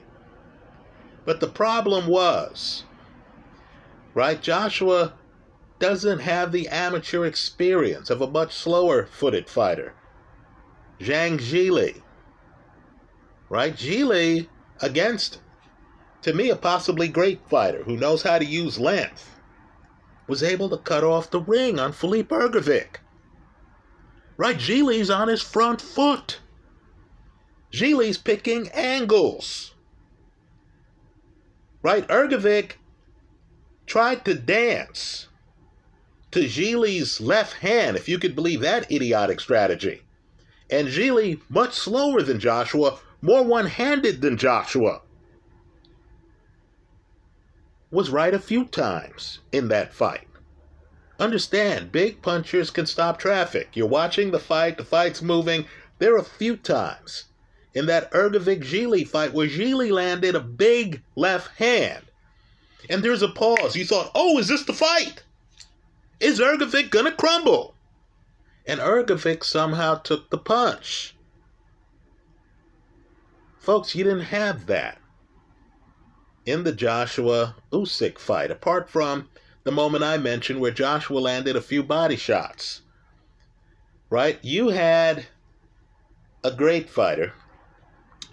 But 1.26 1.42
the 1.42 1.48
problem 1.48 2.08
was, 2.08 2.86
right, 4.16 4.42
Joshua 4.42 5.14
doesn't 5.78 6.22
have 6.22 6.52
the 6.52 6.68
amateur 6.70 7.24
experience 7.24 8.10
of 8.10 8.20
a 8.20 8.32
much 8.32 8.52
slower 8.52 9.06
footed 9.06 9.48
fighter. 9.48 9.94
Zhang 11.00 11.38
Zhilei. 11.38 12.02
Right? 13.48 13.76
Zhilei 13.76 14.48
against 14.82 15.38
to 16.24 16.34
me, 16.34 16.50
a 16.50 16.56
possibly 16.56 17.08
great 17.08 17.48
fighter 17.48 17.84
who 17.84 17.96
knows 17.96 18.24
how 18.24 18.40
to 18.40 18.46
use 18.46 18.80
length, 18.80 19.40
was 20.26 20.42
able 20.42 20.70
to 20.70 20.78
cut 20.78 21.04
off 21.04 21.30
the 21.30 21.42
ring 21.42 21.80
on 21.80 21.92
Filip 21.92 22.30
Hrgovic. 22.30 22.96
Right, 24.36 24.58
Zhilei's 24.58 25.12
on 25.12 25.28
his 25.28 25.44
front 25.44 25.80
foot. 25.80 26.40
Zhilei's 27.74 28.20
picking 28.20 28.70
angles. 28.70 29.74
Right, 31.82 32.08
Hrgovic 32.08 32.74
tried 33.88 34.24
to 34.26 34.36
dance 34.36 35.28
to 36.32 36.42
Zhilei's 36.42 37.20
left 37.20 37.54
hand, 37.54 37.98
if 37.98 38.08
you 38.08 38.20
could 38.20 38.36
believe 38.36 38.62
that 38.62 38.92
idiotic 38.92 39.40
strategy. 39.40 40.04
And 40.70 40.88
Zhilei, 40.88 41.42
much 41.50 41.74
slower 41.74 42.22
than 42.22 42.40
Joshua, 42.40 43.00
more 43.22 43.44
one 43.44 43.66
handed 43.66 44.22
than 44.22 44.38
Joshua 44.38 45.02
was 47.90 48.10
right 48.10 48.34
a 48.34 48.40
few 48.40 48.66
times 48.66 49.40
in 49.52 49.68
that 49.70 49.94
fight. 49.94 50.28
Understand, 51.20 51.92
big 51.92 52.22
punchers 52.22 52.70
can 52.70 52.86
stop 52.86 53.20
traffic. 53.20 53.70
You're 53.74 53.88
watching 53.88 54.32
the 54.32 54.40
fight, 54.40 54.78
the 54.78 54.86
fight's 54.86 55.22
moving, 55.22 55.66
There 56.00 56.16
are 56.16 56.20
a 56.20 56.24
few 56.24 56.58
times 56.58 57.26
in 57.74 57.88
that 57.88 58.12
Hrgovic 58.12 58.64
Zhilei 58.64 59.08
fight 59.08 59.34
where 59.34 59.48
Zhilei 59.48 59.92
landed 59.92 60.36
a 60.36 60.40
big 60.40 61.02
left 61.16 61.58
hand. 61.58 62.06
And 62.90 63.04
there's 63.04 63.22
a 63.22 63.30
pause. 63.30 63.76
You 63.76 63.86
thought, 63.86 64.12
oh, 64.14 64.38
is 64.38 64.48
this 64.48 64.64
the 64.64 64.74
fight? 64.74 65.24
Is 66.20 66.40
Hrgovic 66.40 66.90
going 66.90 67.06
to 67.06 67.12
crumble? 67.12 67.76
And 68.66 68.80
Hrgovic 68.80 69.44
somehow 69.44 69.96
took 69.96 70.30
the 70.30 70.38
punch. 70.38 71.16
Folks, 73.60 73.96
you 73.96 74.04
didn't 74.04 74.26
have 74.26 74.66
that 74.68 75.00
in 76.46 76.64
the 76.66 76.74
Joshua 76.74 77.56
Usyk 77.72 78.20
fight, 78.20 78.52
apart 78.52 78.90
from 78.90 79.30
the 79.64 79.72
moment 79.72 80.04
I 80.04 80.18
mentioned 80.18 80.60
where 80.60 80.72
Joshua 80.72 81.20
landed 81.20 81.56
a 81.56 81.62
few 81.62 81.82
body 81.82 82.18
shots. 82.18 82.82
Right? 84.10 84.38
You 84.44 84.70
had 84.70 85.26
a 86.44 86.52
great 86.52 86.90
fighter 86.90 87.34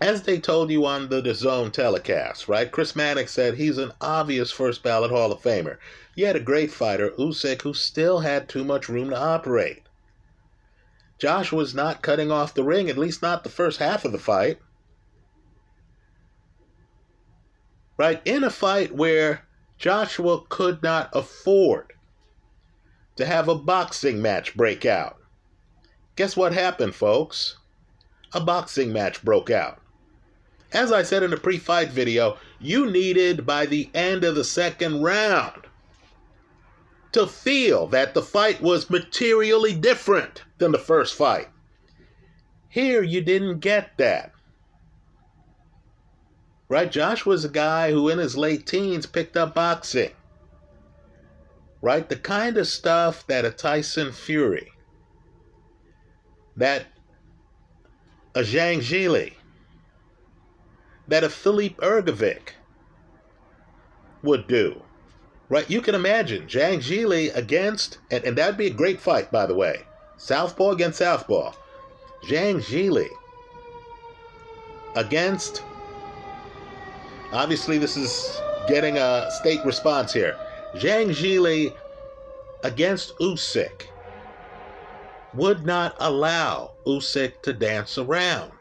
as 0.00 0.23
they 0.23 0.38
told 0.38 0.71
you 0.71 0.87
on 0.87 1.09
the 1.09 1.21
DAZN 1.21 1.73
telecast, 1.73 2.49
right? 2.49 2.71
Chris 2.73 2.97
Mannix 2.97 3.33
said 3.33 3.54
he's 3.54 3.76
an 3.76 3.92
obvious 4.00 4.50
first 4.50 4.83
ballot 4.83 5.11
Hall 5.11 5.30
of 5.30 5.42
Famer. 5.42 5.76
Had 6.16 6.37
a 6.37 6.40
great 6.40 6.71
fighter, 6.71 7.11
Usyk, 7.19 7.62
who 7.62 7.73
still 7.73 8.21
had 8.21 8.49
too 8.49 8.62
much 8.62 8.90
room 8.90 9.11
to 9.11 9.19
operate. 9.19 9.83
Josh 11.19 11.50
was 11.50 11.75
not 11.75 12.02
cutting 12.02 12.30
off 12.30 12.54
the 12.54 12.64
ring, 12.64 12.90
at 12.90 12.99
least 12.99 13.23
not 13.23 13.42
the 13.42 13.50
first 13.50 13.78
half 13.78 14.04
of 14.04 14.12
the 14.12 14.19
fight. 14.19 14.59
Right? 17.97 18.21
In 18.25 18.45
a 18.45 18.50
fight 18.50 18.95
where 18.95 19.47
Joshua 19.78 20.42
could 20.49 20.83
not 20.83 21.11
afford 21.14 21.95
to 23.16 23.25
have 23.25 23.49
a 23.49 23.54
boxing 23.54 24.21
match 24.21 24.54
break 24.54 24.85
out. 24.85 25.16
Guess 26.16 26.37
what 26.37 26.52
happened, 26.52 26.95
folks? 26.95 27.57
A 28.33 28.40
boxing 28.40 28.92
match 28.92 29.23
broke 29.23 29.50
out. 29.50 29.80
As 30.73 30.93
I 30.93 31.03
said 31.03 31.23
in 31.23 31.31
the 31.31 31.37
pre 31.37 31.59
fight 31.59 31.91
video, 31.91 32.39
you 32.61 32.91
needed 32.91 33.45
by 33.45 33.67
the 33.67 33.91
end 33.95 34.23
of 34.25 34.35
the 34.35 34.45
second 34.45 35.03
round 35.03 35.67
to 37.12 37.27
feel 37.27 37.89
that 37.89 38.15
the 38.15 38.23
fight 38.23 38.61
was 38.61 38.89
materially 38.89 39.75
different 39.75 40.45
than 40.59 40.71
the 40.71 40.79
first 40.79 41.17
fight. 41.17 41.49
Here, 42.69 43.03
you 43.03 43.21
didn't 43.21 43.59
get 43.59 43.97
that. 43.97 44.33
Right? 46.69 46.91
Josh 46.91 47.27
was 47.27 47.45
a 47.45 47.49
guy 47.49 47.91
who, 47.91 48.09
in 48.09 48.19
his 48.19 48.37
late 48.37 48.65
teens, 48.65 49.07
picked 49.07 49.37
up 49.37 49.57
boxing. 49.57 50.12
Right? 51.83 52.09
The 52.09 52.15
kind 52.15 52.57
of 52.57 52.69
stuff 52.69 53.27
that 53.27 53.45
a 53.45 53.50
Tyson 53.50 54.12
Fury, 54.12 54.71
that 56.57 56.87
a 58.37 58.43
Zhang 58.43 58.79
Zhilei, 58.79 59.33
that 61.11 61.25
a 61.25 61.29
Philippe 61.29 61.75
Hrgovic 61.85 62.55
would 64.23 64.47
do. 64.47 64.81
Right? 65.49 65.69
You 65.69 65.83
can 65.83 65.97
imagine 65.97 66.47
Zhang 66.47 66.79
Zhilei 66.79 67.35
against, 67.35 67.99
and, 68.11 68.25
and 68.25 68.38
that'd 68.38 68.57
be 68.57 68.69
a 68.69 68.73
great 68.73 69.00
fight, 69.00 69.33
by 69.33 69.47
the 69.47 69.55
way. 69.55 69.83
Southpaw 70.17 70.71
against 70.71 70.99
Southpaw. 70.99 71.52
Zhang 72.25 72.62
Zhilei 72.62 73.09
against, 74.95 75.64
obviously, 77.33 77.79
this 77.79 77.97
is 77.97 78.40
getting 78.69 78.97
a 78.97 79.29
state 79.33 79.64
response 79.64 80.12
here. 80.12 80.38
Zhang 80.76 81.09
Zhilei 81.09 81.75
against 82.62 83.19
Usyk 83.19 83.88
would 85.35 85.67
not 85.67 85.97
allow 85.99 86.75
Usyk 86.87 87.43
to 87.43 87.52
dance 87.52 87.99
around 87.99 88.52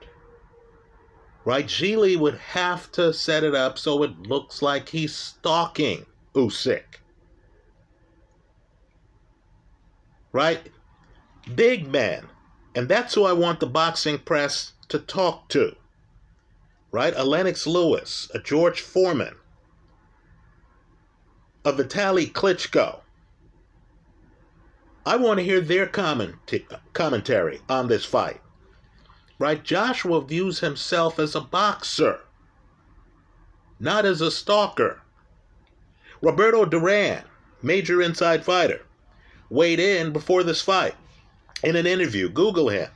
right? 1.50 1.66
Zhilei 1.66 2.16
would 2.16 2.38
have 2.38 2.92
to 2.92 3.12
set 3.12 3.44
it 3.44 3.56
up 3.56 3.80
so 3.80 4.04
it 4.04 4.28
looks 4.28 4.62
like 4.62 4.90
he's 4.90 5.16
stalking 5.16 6.06
Usyk. 6.36 6.84
Right? 10.32 10.70
Big 11.56 11.88
man. 11.88 12.28
And 12.76 12.88
that's 12.88 13.16
who 13.16 13.24
I 13.24 13.34
want 13.34 13.62
the 13.62 13.66
boxing 13.66 14.20
press 14.20 14.74
to 14.90 15.00
talk 15.00 15.50
to. 15.50 15.76
Right? 16.92 17.16
A 17.18 17.24
Lennox 17.24 17.66
Lewis, 17.66 18.30
a 18.32 18.38
George 18.38 18.82
Foreman, 18.82 19.34
a 21.66 21.74
Vitaly 21.74 22.32
Klitschko. 22.32 23.00
I 25.04 25.16
want 25.16 25.40
to 25.40 25.44
hear 25.44 25.62
their 25.62 25.88
comment- 25.88 26.36
commentary 26.94 27.60
on 27.68 27.88
this 27.88 28.06
fight 28.06 28.40
right? 29.40 29.64
Joshua 29.64 30.22
views 30.22 30.60
himself 30.60 31.18
as 31.18 31.34
a 31.34 31.42
boxer, 31.42 32.20
not 33.80 34.06
as 34.06 34.22
a 34.22 34.30
stalker. 34.30 35.02
Roberto 36.22 36.66
Duran, 36.66 37.24
major 37.64 38.02
inside 38.02 38.44
fighter, 38.44 38.82
weighed 39.50 39.80
in 39.80 40.12
before 40.12 40.44
this 40.44 40.62
fight 40.62 40.94
in 41.64 41.78
an 41.78 41.88
interview. 41.88 42.30
Google 42.30 42.70
him. 42.70 42.90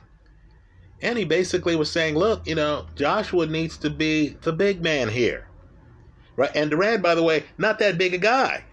And 1.02 1.18
he 1.18 1.24
basically 1.24 1.74
was 1.74 1.90
saying, 1.90 2.14
look, 2.14 2.46
you 2.46 2.54
know, 2.54 2.86
Joshua 2.94 3.46
needs 3.46 3.76
to 3.78 3.90
be 3.90 4.36
the 4.42 4.52
big 4.52 4.82
man 4.82 5.08
here. 5.08 5.48
Right? 6.36 6.50
And 6.54 6.70
Duran, 6.70 7.02
by 7.02 7.14
the 7.14 7.22
way, 7.22 7.44
not 7.58 7.78
that 7.78 7.98
big 7.98 8.14
a 8.14 8.18
guy. 8.18 8.64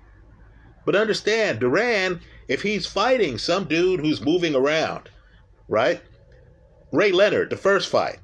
But 0.86 0.96
understand, 0.96 1.60
Duran, 1.60 2.22
if 2.48 2.62
he's 2.62 2.86
fighting 2.86 3.38
some 3.38 3.66
dude 3.66 4.00
who's 4.00 4.22
moving 4.22 4.56
around, 4.56 5.10
right? 5.68 6.02
Ray 6.92 7.12
Leonard, 7.12 7.50
the 7.50 7.58
first 7.58 7.90
fight. 7.90 8.20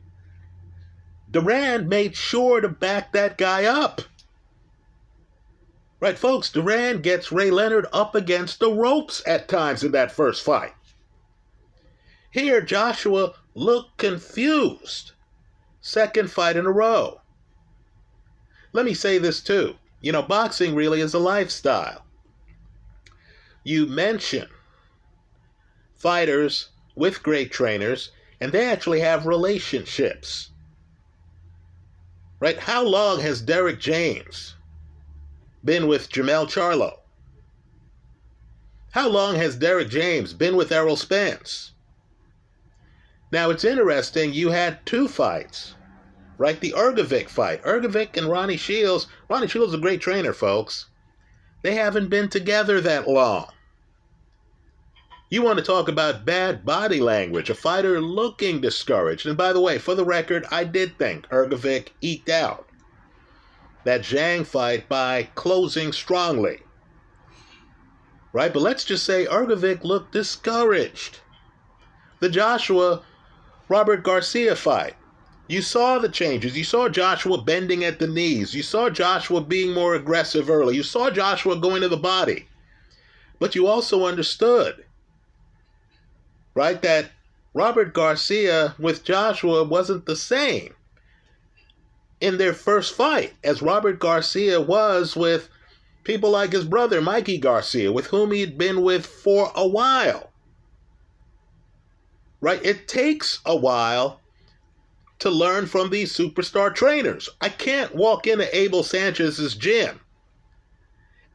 Duran 1.29 1.87
made 1.87 2.15
sure 2.15 2.61
to 2.61 2.69
back 2.69 3.13
that 3.13 3.37
guy 3.37 3.65
up. 3.65 4.01
Right, 5.99 6.17
folks, 6.17 6.51
Duran 6.51 7.01
gets 7.01 7.31
Ray 7.31 7.49
Leonard 7.49 7.87
up 7.91 8.13
against 8.13 8.59
the 8.59 8.71
ropes 8.71 9.23
at 9.25 9.47
times 9.47 9.83
in 9.83 9.91
that 9.93 10.11
first 10.11 10.43
fight. 10.43 10.73
Here, 12.31 12.61
Joshua 12.61 13.33
looked 13.55 13.97
confused. 13.97 15.13
Second 15.81 16.29
fight 16.29 16.55
in 16.55 16.65
a 16.65 16.71
row. 16.71 17.21
Let 18.73 18.85
me 18.85 18.93
say 18.93 19.17
this 19.17 19.41
too. 19.41 19.75
You 20.01 20.11
know, 20.11 20.21
boxing 20.21 20.75
really 20.75 21.01
is 21.01 21.13
a 21.13 21.19
lifestyle. 21.19 22.05
You 23.63 23.87
mention 23.87 24.47
fighters 25.95 26.69
with 26.95 27.23
great 27.23 27.51
trainers 27.51 28.11
and 28.39 28.51
they 28.51 28.65
actually 28.65 28.99
have 28.99 29.25
relationships. 29.25 30.51
Right? 32.39 32.59
How 32.59 32.83
long 32.83 33.19
has 33.21 33.41
Derrick 33.41 33.79
James 33.79 34.55
been 35.63 35.87
with 35.87 36.09
Jermell 36.09 36.45
Charlo? 36.47 36.99
How 38.91 39.09
long 39.09 39.35
has 39.35 39.55
Derrick 39.55 39.89
James 39.89 40.33
been 40.33 40.55
with 40.55 40.71
Errol 40.71 40.95
Spence? 40.95 41.73
Now 43.31 43.49
it's 43.49 43.65
interesting, 43.65 44.33
you 44.33 44.51
had 44.51 44.85
two 44.85 45.07
fights, 45.07 45.75
right? 46.37 46.59
The 46.59 46.73
Hrgovic 46.77 47.27
fight. 47.27 47.61
Hrgovic 47.63 48.15
and 48.15 48.27
Ronnie 48.27 48.57
Shields. 48.57 49.07
Ronnie 49.29 49.47
Shields 49.47 49.73
is 49.73 49.79
a 49.79 49.81
great 49.81 49.99
trainer, 49.99 50.31
folks. 50.31 50.87
They 51.63 51.75
haven't 51.75 52.09
been 52.09 52.29
together 52.29 52.79
that 52.81 53.07
long. 53.07 53.51
You 55.29 55.41
want 55.41 55.59
to 55.59 55.63
talk 55.63 55.89
about 55.89 56.23
bad 56.23 56.63
body 56.65 57.01
language, 57.01 57.49
a 57.49 57.55
fighter 57.55 57.99
looking 57.99 58.61
discouraged. 58.61 59.25
And 59.25 59.35
by 59.35 59.51
the 59.51 59.59
way, 59.59 59.77
for 59.77 59.93
the 59.93 60.05
record, 60.05 60.45
I 60.49 60.63
did 60.63 60.97
think 60.97 61.27
Hrgovic 61.27 61.89
eked 61.99 62.29
out 62.29 62.65
that 63.83 64.01
Zhang 64.01 64.45
fight 64.45 64.87
by 64.87 65.23
closing 65.35 65.91
strongly. 65.91 66.59
Right? 68.31 68.53
But 68.53 68.61
let's 68.61 68.85
just 68.85 69.03
say 69.03 69.25
Hrgovic 69.25 69.83
looked 69.83 70.13
discouraged. 70.13 71.19
The 72.19 72.29
Joshua 72.29 73.03
Robert 73.67 74.03
Garcia 74.03 74.55
fight. 74.55 74.95
You 75.49 75.61
saw 75.61 75.99
the 75.99 76.09
changes. 76.09 76.57
You 76.57 76.63
saw 76.63 76.87
Joshua 76.87 77.41
bending 77.41 77.83
at 77.83 77.99
the 77.99 78.07
knees. 78.07 78.53
You 78.53 78.63
saw 78.63 78.89
Joshua 78.89 79.41
being 79.41 79.73
more 79.73 79.95
aggressive 79.95 80.49
early. 80.49 80.75
You 80.77 80.83
saw 80.83 81.09
Joshua 81.09 81.57
going 81.57 81.81
to 81.81 81.89
the 81.89 81.97
body. 81.97 82.47
But 83.39 83.55
you 83.55 83.67
also 83.67 84.05
understood 84.05 84.85
right? 86.57 86.81
That 86.81 87.11
Robert 87.53 87.93
Garcia 87.93 88.75
with 88.79 89.03
Joshua 89.03 89.63
wasn't 89.63 90.07
the 90.07 90.15
same 90.15 90.73
in 92.19 92.39
their 92.39 92.53
first 92.53 92.95
fight 92.95 93.33
as 93.43 93.61
Robert 93.61 93.99
Garcia 93.99 94.59
was 94.59 95.15
with 95.15 95.49
people 96.03 96.31
like 96.31 96.51
his 96.51 96.65
brother, 96.65 96.99
Mikey 96.99 97.37
Garcia, 97.37 97.91
with 97.91 98.07
whom 98.07 98.31
he'd 98.31 98.57
been 98.57 98.81
with 98.81 99.05
for 99.05 99.51
a 99.55 99.67
while. 99.67 100.31
Right? 102.41 102.63
It 102.65 102.87
takes 102.87 103.39
a 103.45 103.55
while 103.55 104.19
to 105.19 105.29
learn 105.29 105.67
from 105.67 105.91
these 105.91 106.15
superstar 106.15 106.73
trainers. 106.73 107.29
I 107.39 107.49
can't 107.49 107.93
walk 107.93 108.25
into 108.25 108.55
Abel 108.55 108.81
Sanchez's 108.81 109.55
gym 109.55 109.99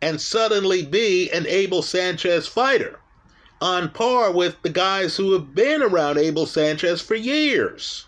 and 0.00 0.20
suddenly 0.20 0.84
be 0.84 1.30
an 1.30 1.46
Abel 1.46 1.82
Sanchez 1.82 2.48
fighter. 2.48 2.98
On 3.62 3.90
par 3.90 4.32
with 4.32 4.60
the 4.62 4.70
guys 4.70 5.16
who 5.16 5.32
have 5.32 5.54
been 5.54 5.82
around 5.82 6.18
Abel 6.18 6.46
Sanchez 6.46 7.00
for 7.00 7.14
years. 7.14 8.06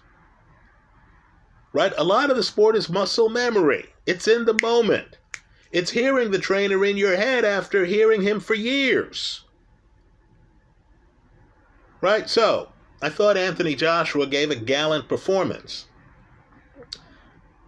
Right? 1.73 1.93
A 1.97 2.03
lot 2.03 2.31
of 2.31 2.37
the 2.37 2.43
sport 2.43 2.75
is 2.75 2.91
muscle 2.91 3.29
memory. 3.29 3.87
It's 4.05 4.27
in 4.27 4.47
the 4.47 4.59
moment. 4.61 5.17
It's 5.71 5.93
hearing 5.93 6.33
the 6.33 6.41
trainer 6.41 6.85
in 6.85 6.97
your 6.97 7.17
head 7.17 7.45
after 7.45 7.85
hearing 7.85 8.21
him 8.23 8.41
for 8.41 8.55
years. 8.55 9.45
Right? 12.01 12.29
So, 12.29 12.71
I 13.01 13.09
thought 13.09 13.37
Anthony 13.37 13.77
Joshua 13.77 14.27
gave 14.27 14.51
a 14.51 14.57
gallant 14.57 15.09
performance. 15.09 15.87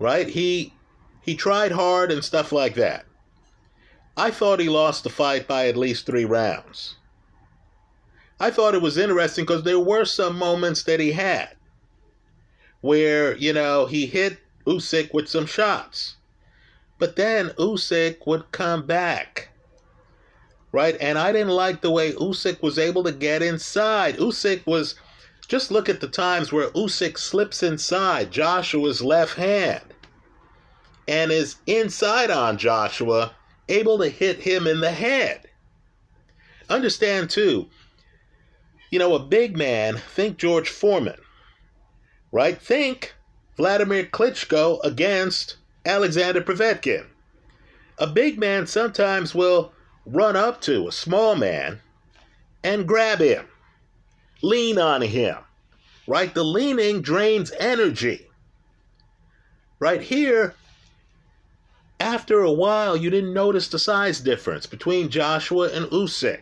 Right? 0.00 0.28
He 0.28 0.74
he 1.22 1.36
tried 1.36 1.72
hard 1.72 2.10
and 2.10 2.24
stuff 2.24 2.50
like 2.50 2.74
that. 2.74 3.06
I 4.16 4.30
thought 4.30 4.60
he 4.60 4.68
lost 4.68 5.04
the 5.04 5.10
fight 5.10 5.46
by 5.46 5.68
at 5.68 5.76
least 5.76 6.06
3 6.06 6.24
rounds. 6.24 6.95
I 8.38 8.50
thought 8.50 8.74
it 8.74 8.82
was 8.82 8.98
interesting 8.98 9.44
because 9.44 9.62
there 9.62 9.78
were 9.78 10.04
some 10.04 10.38
moments 10.38 10.82
that 10.84 11.00
he 11.00 11.12
had 11.12 11.56
where, 12.80 13.36
you 13.36 13.52
know, 13.52 13.86
he 13.86 14.06
hit 14.06 14.38
Usyk 14.66 15.12
with 15.14 15.28
some 15.28 15.46
shots. 15.46 16.16
But 16.98 17.16
then 17.16 17.48
Usyk 17.58 18.26
would 18.26 18.52
come 18.52 18.86
back. 18.86 19.50
Right? 20.72 20.96
And 21.00 21.18
I 21.18 21.32
didn't 21.32 21.48
like 21.48 21.80
the 21.80 21.90
way 21.90 22.12
Usyk 22.12 22.62
was 22.62 22.78
able 22.78 23.04
to 23.04 23.12
get 23.12 23.42
inside. 23.42 24.18
Usyk 24.18 24.66
was 24.66 24.94
just 25.48 25.70
look 25.70 25.88
at 25.88 26.00
the 26.00 26.08
times 26.08 26.52
where 26.52 26.70
Usyk 26.70 27.18
slips 27.18 27.62
inside 27.62 28.32
Joshua's 28.32 29.00
left 29.00 29.36
hand 29.36 29.82
and 31.08 31.30
is 31.30 31.56
inside 31.66 32.30
on 32.30 32.58
Joshua, 32.58 33.32
able 33.68 33.98
to 33.98 34.08
hit 34.08 34.40
him 34.40 34.66
in 34.66 34.80
the 34.80 34.90
head. 34.90 35.48
Understand 36.68 37.30
too, 37.30 37.68
you 38.96 39.00
know, 39.00 39.14
a 39.14 39.18
big 39.18 39.58
man, 39.58 39.98
think 39.98 40.38
George 40.38 40.70
Foreman, 40.70 41.20
right? 42.32 42.58
Think 42.58 43.14
Vladimir 43.58 44.06
Klitschko 44.06 44.82
against 44.82 45.56
Alexander 45.84 46.40
Povetkin. 46.40 47.04
A 47.98 48.06
big 48.06 48.38
man 48.38 48.66
sometimes 48.66 49.34
will 49.34 49.74
run 50.06 50.34
up 50.34 50.62
to 50.62 50.88
a 50.88 50.92
small 50.92 51.36
man 51.36 51.80
and 52.64 52.88
grab 52.88 53.18
him, 53.18 53.44
lean 54.40 54.78
on 54.78 55.02
him. 55.02 55.36
Right? 56.06 56.34
The 56.34 56.42
leaning 56.42 57.02
drains 57.02 57.52
energy. 57.60 58.26
Right 59.78 60.00
here, 60.00 60.54
after 62.00 62.40
a 62.40 62.50
while, 62.50 62.96
you 62.96 63.10
didn't 63.10 63.34
notice 63.34 63.68
the 63.68 63.78
size 63.78 64.20
difference 64.20 64.64
between 64.64 65.10
Joshua 65.10 65.68
and 65.70 65.84
Usyk. 65.90 66.40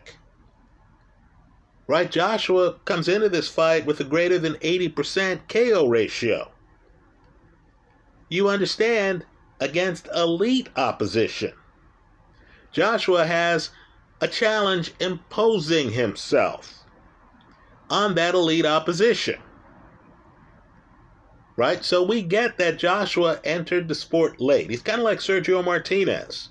Right? 1.87 2.11
Joshua 2.11 2.75
comes 2.85 3.09
into 3.09 3.29
this 3.29 3.49
fight 3.49 3.85
with 3.85 4.01
a 4.01 4.05
greater 4.05 4.39
than 4.39 4.55
80% 4.55 5.49
KO 5.49 5.87
ratio. 5.87 6.51
You 8.29 8.49
understand 8.49 9.27
against 9.61 10.09
elite 10.15 10.69
opposition. 10.77 11.53
Joshua 12.73 13.27
has 13.27 13.71
a 14.21 14.29
challenge 14.29 14.93
imposing 14.99 15.93
himself 15.93 16.85
on 17.91 18.15
that 18.15 18.35
elite 18.35 18.67
opposition. 18.67 19.39
Right? 21.57 21.85
So 21.85 22.03
we 22.03 22.23
get 22.23 22.59
that 22.59 22.79
Joshua 22.79 23.39
entered 23.45 23.87
the 23.87 23.95
sport 23.95 24.41
late. 24.41 24.71
He's 24.71 24.83
kind 24.83 24.99
of 24.99 25.05
like 25.05 25.19
Sergio 25.19 25.65
Martinez, 25.65 26.49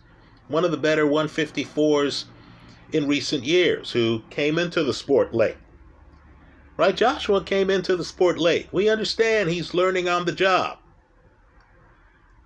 one 0.48 0.64
of 0.64 0.72
the 0.72 0.78
better 0.78 1.06
154s 1.06 2.26
in 2.94 3.08
recent 3.08 3.44
years, 3.44 3.92
who 3.92 4.22
came 4.30 4.58
into 4.58 4.84
the 4.84 4.94
sport 4.94 5.34
late. 5.34 5.58
Right? 6.78 6.96
Joshua 6.96 7.44
came 7.44 7.70
into 7.70 7.96
the 7.96 8.06
sport 8.06 8.40
late. 8.40 8.68
We 8.72 8.90
understand 8.90 9.50
he's 9.50 9.74
learning 9.74 10.08
on 10.08 10.26
the 10.26 10.32
job 10.32 10.80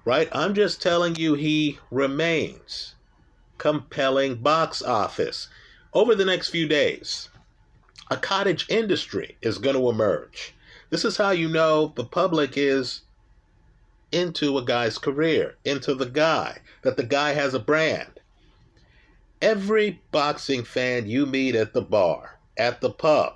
right? 0.07 0.29
I'm 0.31 0.53
just 0.53 0.81
telling 0.81 1.17
you 1.17 1.33
he 1.33 1.79
remains 1.91 2.95
compelling 3.57 4.35
box 4.35 4.81
office. 4.81 5.49
Over 5.93 6.15
the 6.15 6.23
next 6.23 6.47
few 6.47 6.65
days, 6.65 7.27
a 8.09 8.15
cottage 8.15 8.65
industry 8.69 9.35
is 9.41 9.57
going 9.57 9.75
to 9.75 9.89
emerge. 9.89 10.55
This 10.91 11.03
is 11.03 11.17
how 11.17 11.31
you 11.31 11.49
know 11.49 11.91
the 11.97 12.05
public 12.05 12.53
is 12.55 13.01
into 14.13 14.57
a 14.57 14.63
guy's 14.63 14.97
career, 14.97 15.55
into 15.65 15.93
the 15.93 16.05
guy, 16.05 16.59
that 16.83 16.95
the 16.95 17.03
guy 17.03 17.33
has 17.33 17.53
a 17.53 17.59
brand. 17.59 18.16
Every 19.41 20.01
boxing 20.11 20.63
fan 20.63 21.07
you 21.07 21.25
meet 21.25 21.55
at 21.55 21.73
the 21.73 21.81
bar, 21.81 22.39
at 22.57 22.81
the 22.81 22.89
pub, 22.89 23.35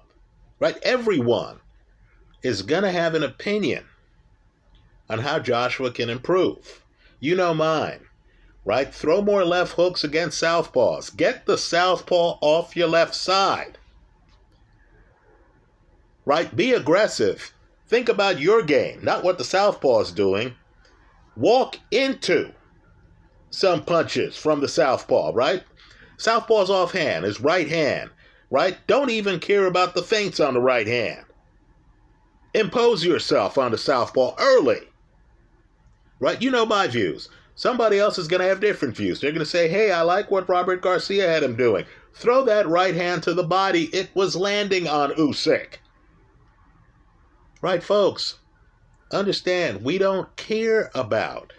right? 0.60 0.78
Everyone 0.82 1.60
is 2.42 2.64
going 2.64 2.84
to 2.84 2.92
have 2.92 3.14
an 3.14 3.24
opinion 3.24 3.86
on 5.10 5.20
how 5.20 5.38
Joshua 5.40 5.92
can 5.92 6.10
improve. 6.10 6.84
You 7.20 7.36
know 7.36 7.54
mine, 7.54 8.00
right? 8.66 8.94
Throw 8.94 9.22
more 9.22 9.46
left 9.46 9.74
hooks 9.74 10.04
against 10.04 10.42
southpaws. 10.42 11.16
Get 11.16 11.46
the 11.46 11.58
southpaw 11.58 12.40
off 12.42 12.76
your 12.76 12.88
left 12.88 13.14
side. 13.14 13.78
Right? 16.26 16.56
Be 16.56 16.74
aggressive. 16.74 17.54
Think 17.88 18.10
about 18.10 18.40
your 18.40 18.64
game, 18.64 19.04
not 19.04 19.24
what 19.24 19.38
the 19.38 19.44
southpaw 19.44 20.00
is 20.00 20.12
doing. 20.12 20.56
Walk 21.36 21.78
into 21.92 22.54
some 23.50 23.84
punches 23.84 24.38
from 24.38 24.62
the 24.62 24.68
southpaw, 24.68 25.32
right? 25.34 25.64
Southpaw's 26.22 26.70
offhand, 26.70 27.26
his 27.26 27.42
right 27.42 27.68
hand, 27.68 28.10
right? 28.50 28.78
Don't 28.88 29.10
even 29.10 29.40
care 29.40 29.66
about 29.66 29.96
the 29.96 30.04
feints 30.04 30.40
on 30.40 30.54
the 30.54 30.62
right 30.62 30.88
hand. 30.88 31.26
Impose 32.54 33.04
yourself 33.06 33.58
on 33.58 33.72
the 33.72 33.78
southpaw 33.78 34.36
early 34.38 34.82
right? 36.22 36.42
You 36.42 36.52
know 36.52 36.66
my 36.66 36.88
views. 36.88 37.28
Somebody 37.56 38.00
else 38.00 38.18
is 38.18 38.30
going 38.30 38.40
to 38.40 38.48
have 38.48 38.62
different 38.62 38.96
views. 38.96 39.20
They're 39.20 39.32
going 39.32 39.40
to 39.40 39.46
say, 39.46 39.68
hey, 39.68 39.92
I 39.92 40.04
like 40.04 40.32
what 40.32 40.48
Robert 40.48 40.82
Garcia 40.82 41.28
had 41.28 41.44
him 41.44 41.58
doing. 41.58 41.84
Throw 42.14 42.46
that 42.46 42.68
right 42.68 42.96
hand 42.96 43.24
to 43.24 43.34
the 43.34 43.44
body. 43.44 43.86
It 43.94 44.10
was 44.14 44.36
landing 44.36 44.88
on 44.88 45.12
Usyk. 45.12 45.80
Right, 47.62 47.84
folks? 47.84 48.36
Understand, 49.12 49.84
we 49.84 49.98
don't 49.98 50.34
care 50.38 50.90
about 50.96 51.52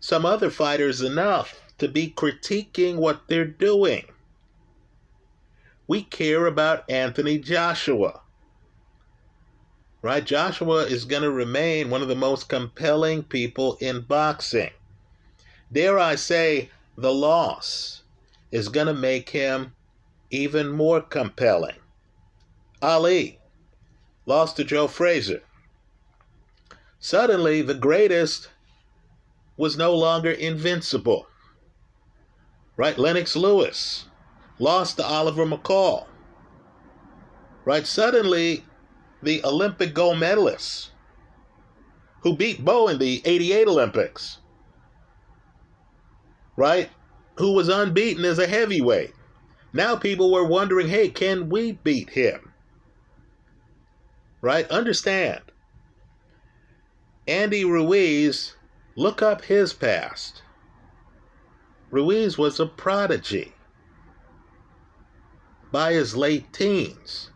some 0.00 0.26
other 0.26 0.50
fighters 0.50 1.00
enough 1.00 1.60
to 1.78 1.88
be 1.88 2.10
critiquing 2.10 2.96
what 2.96 3.28
they're 3.28 3.44
doing. 3.44 4.04
We 5.86 6.02
care 6.02 6.46
about 6.46 6.88
Anthony 6.90 7.38
Joshua 7.38 8.20
right? 10.02 10.24
Joshua 10.24 10.84
is 10.84 11.04
going 11.04 11.22
to 11.22 11.30
remain 11.30 11.90
one 11.90 12.02
of 12.02 12.08
the 12.08 12.14
most 12.14 12.48
compelling 12.48 13.22
people 13.22 13.76
in 13.80 14.02
boxing. 14.02 14.70
Dare 15.72 15.98
I 15.98 16.14
say, 16.14 16.70
the 16.96 17.12
loss 17.12 18.02
is 18.50 18.68
going 18.68 18.86
to 18.86 18.94
make 18.94 19.30
him 19.30 19.72
even 20.30 20.70
more 20.70 21.00
compelling. 21.00 21.76
Ali 22.80 23.38
lost 24.26 24.56
to 24.56 24.64
Joe 24.64 24.86
Frazier. 24.86 25.42
Suddenly, 27.00 27.62
the 27.62 27.74
greatest 27.74 28.48
was 29.56 29.76
no 29.76 29.94
longer 29.94 30.30
invincible. 30.30 31.26
Right? 32.78 32.96
Lennox 32.96 33.36
Lewis 33.36 34.06
lost 34.58 34.96
to 34.96 35.04
Oliver 35.04 35.44
McCall. 35.44 36.06
Right? 37.66 37.86
Suddenly, 37.86 38.64
the 39.22 39.44
Olympic 39.44 39.92
gold 39.92 40.16
medalists 40.16 40.90
who 42.22 42.36
beat 42.36 42.64
Bowe 42.64 42.88
in 42.88 42.98
the 42.98 43.20
88 43.24 43.68
Olympics, 43.68 44.38
right? 46.56 46.90
Who 47.36 47.52
was 47.52 47.68
unbeaten 47.68 48.24
as 48.24 48.38
a 48.38 48.46
heavyweight. 48.46 49.12
Now 49.72 49.96
people 49.96 50.32
were 50.32 50.44
wondering, 50.44 50.88
hey, 50.88 51.08
can 51.08 51.48
we 51.48 51.72
beat 51.72 52.10
him? 52.10 52.52
Right? 54.40 54.68
Understand. 54.70 55.40
Andy 57.26 57.64
Ruiz, 57.64 58.56
look 58.96 59.20
up 59.20 59.44
his 59.44 59.72
past. 59.72 60.42
Ruiz 61.90 62.36
was 62.36 62.60
a 62.60 62.66
prodigy 62.66 63.54
by 65.72 65.92
his 65.92 66.16
late 66.16 66.52
teens. 66.52 67.30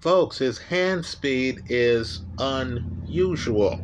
Folks, 0.00 0.38
his 0.38 0.58
hand 0.58 1.04
speed 1.04 1.62
is 1.68 2.20
unusual. 2.38 3.80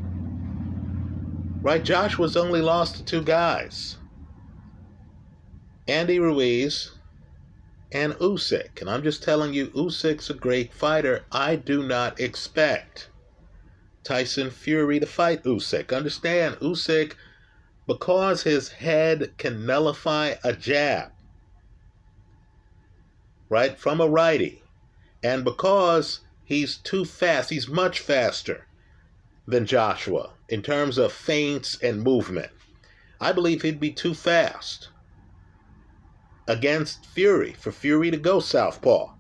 Right? 1.62 1.83
Josh 1.83 2.19
was 2.19 2.37
only 2.37 2.61
lost 2.61 2.97
to 2.97 3.05
two 3.05 3.23
guys 3.23 3.97
Andy 5.88 6.19
Ruiz 6.19 6.93
and 7.93 8.12
Usyk. 8.14 8.81
And 8.81 8.88
I'm 8.88 9.03
just 9.03 9.23
telling 9.23 9.53
you, 9.55 9.69
Usyk's 9.69 10.31
a 10.31 10.35
great 10.35 10.73
fighter. 10.73 11.25
I 11.33 11.57
do 11.57 11.83
not 11.83 12.21
expect 12.21 13.09
Tyson 14.05 14.51
Fury 14.51 15.01
to 15.01 15.07
fight 15.07 15.43
Usyk. 15.45 15.95
Understand, 15.95 16.57
Usyk, 16.57 17.14
because 17.90 18.44
his 18.44 18.68
head 18.68 19.37
can 19.37 19.66
nullify 19.66 20.35
a 20.44 20.53
jab, 20.53 21.11
right, 23.48 23.76
from 23.76 24.00
a 24.00 24.07
righty. 24.07 24.62
And 25.24 25.44
because 25.44 26.20
he's 26.44 26.76
too 26.76 27.05
fast, 27.05 27.50
he's 27.50 27.66
much 27.66 27.98
faster 27.98 28.68
than 29.44 29.66
Joshua 29.66 30.31
in 30.48 30.62
terms 30.62 30.98
of 30.98 31.12
feints 31.12 31.83
and 31.83 32.05
movement. 32.05 32.53
I 33.20 33.33
believe 33.33 33.62
he'd 33.62 33.81
be 33.81 33.90
too 33.90 34.14
fast 34.14 34.90
against 36.46 37.07
Fury 37.07 37.55
for 37.55 37.72
Fury 37.72 38.12
to 38.12 38.16
go 38.16 38.38
southpaw. 38.38 39.14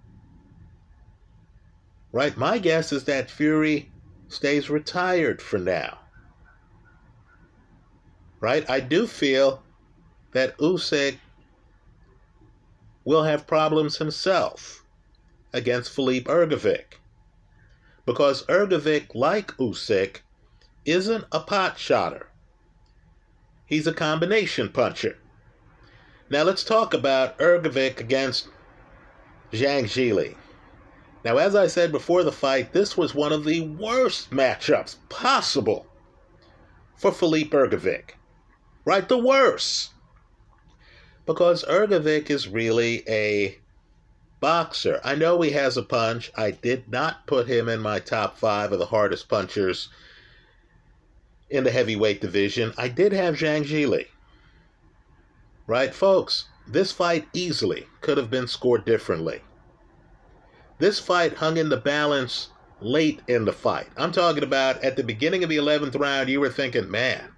Right? 2.12 2.36
My 2.36 2.58
guess 2.58 2.92
is 2.92 3.02
that 3.06 3.32
Fury 3.32 3.90
stays 4.28 4.70
retired 4.70 5.42
for 5.42 5.58
now. 5.58 5.99
Right? 8.40 8.68
I 8.68 8.80
do 8.80 9.06
feel 9.06 9.62
that 10.32 10.56
Usyk 10.58 11.18
will 13.04 13.24
have 13.24 13.46
problems 13.46 13.98
himself 13.98 14.84
against 15.52 15.90
Philippe 15.90 16.30
Hrgovic 16.30 16.98
Because 18.06 18.44
Hrgovic, 18.46 19.14
like 19.14 19.48
Usyk, 19.58 20.18
isn't 20.84 21.24
a 21.32 21.40
pot 21.40 21.78
shotter. 21.78 22.28
He's 23.66 23.86
a 23.86 23.92
combination 23.92 24.70
puncher. 24.70 25.18
Now 26.30 26.44
let's 26.44 26.64
talk 26.64 26.94
about 26.94 27.38
Hrgovic 27.38 28.00
against 28.00 28.48
Zhang 29.52 29.84
Zhilei. 29.84 30.36
Now, 31.24 31.36
as 31.36 31.54
I 31.54 31.66
said 31.66 31.92
before 31.92 32.22
the 32.22 32.32
fight, 32.32 32.72
this 32.72 32.96
was 32.96 33.14
one 33.14 33.32
of 33.32 33.44
the 33.44 33.60
worst 33.60 34.30
matchups 34.30 34.96
possible 35.08 35.86
for 36.96 37.12
Philippe 37.12 37.50
Hrgovic. 37.50 38.12
Right? 38.84 39.08
The 39.08 39.18
worst. 39.18 39.90
Because 41.26 41.64
Hrgovic 41.64 42.30
is 42.30 42.48
really 42.48 43.02
a 43.08 43.58
boxer. 44.40 45.00
I 45.04 45.14
know 45.14 45.40
he 45.42 45.50
has 45.50 45.76
a 45.76 45.82
punch. 45.82 46.32
I 46.36 46.50
did 46.50 46.90
not 46.90 47.26
put 47.26 47.46
him 47.46 47.68
in 47.68 47.80
my 47.80 47.98
top 47.98 48.38
five 48.38 48.72
of 48.72 48.78
the 48.78 48.86
hardest 48.86 49.28
punchers 49.28 49.88
in 51.50 51.64
the 51.64 51.70
heavyweight 51.70 52.20
division. 52.20 52.72
I 52.78 52.88
did 52.88 53.12
have 53.12 53.34
Zhang 53.36 53.64
Zhilei. 53.64 54.06
Right, 55.66 55.94
folks? 55.94 56.46
This 56.66 56.92
fight 56.92 57.28
easily 57.32 57.86
could 58.00 58.16
have 58.16 58.30
been 58.30 58.48
scored 58.48 58.84
differently. 58.84 59.42
This 60.78 60.98
fight 60.98 61.34
hung 61.34 61.56
in 61.56 61.68
the 61.68 61.76
balance 61.76 62.48
late 62.80 63.20
in 63.28 63.44
the 63.44 63.52
fight. 63.52 63.88
I'm 63.96 64.12
talking 64.12 64.42
about 64.42 64.82
at 64.82 64.96
the 64.96 65.04
beginning 65.04 65.44
of 65.44 65.50
the 65.50 65.58
11th 65.58 65.98
round, 65.98 66.28
you 66.30 66.40
were 66.40 66.48
thinking, 66.48 66.90
man, 66.90 67.32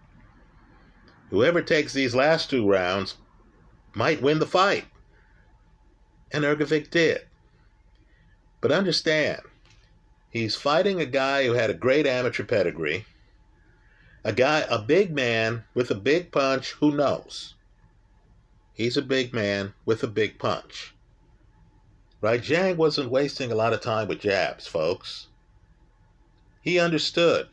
whoever 1.33 1.63
takes 1.63 1.95
these 1.95 2.15
last 2.15 2.51
two 2.51 2.69
rounds 2.69 3.17
might 3.95 4.21
win 4.21 4.39
the 4.39 4.47
fight. 4.47 4.85
And 6.31 6.45
Hrgovic 6.45 6.91
did. 6.91 7.23
But 8.61 8.71
understand, 8.71 9.41
he's 10.29 10.55
fighting 10.55 11.01
a 11.01 11.07
guy 11.07 11.47
who 11.47 11.55
had 11.55 11.71
a 11.71 11.75
great 11.75 12.07
amateur 12.07 12.45
pedigree, 12.45 13.07
a 14.23 14.35
guy, 14.35 14.67
a 14.69 14.79
big 14.79 15.11
man 15.11 15.65
with 15.73 15.91
a 15.91 15.97
big 15.97 16.33
punch, 16.33 16.73
who 16.73 16.93
knows? 16.93 17.55
He's 18.75 18.99
a 18.99 19.03
big 19.03 19.33
man 19.33 19.73
with 19.87 20.03
a 20.03 20.09
big 20.09 20.39
punch. 20.39 20.95
Right? 22.21 22.43
Zhang 22.43 22.77
wasn't 22.77 23.11
wasting 23.11 23.51
a 23.51 23.57
lot 23.57 23.73
of 23.73 23.81
time 23.81 24.07
with 24.07 24.21
jabs, 24.21 24.67
folks. 24.67 25.29
He 26.61 26.79
understood. 26.79 27.49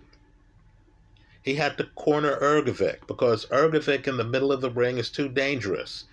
He 1.42 1.56
had 1.56 1.78
to 1.78 1.86
corner 1.86 2.38
Hrgovic 2.38 3.08
because 3.08 3.46
Hrgovic 3.46 4.08
in 4.08 4.18
the 4.18 4.24
middle 4.24 4.52
of 4.52 4.62
the 4.62 4.70
ring 4.70 4.98
is 4.98 5.10
too 5.10 5.30
dangerous. 5.30 6.06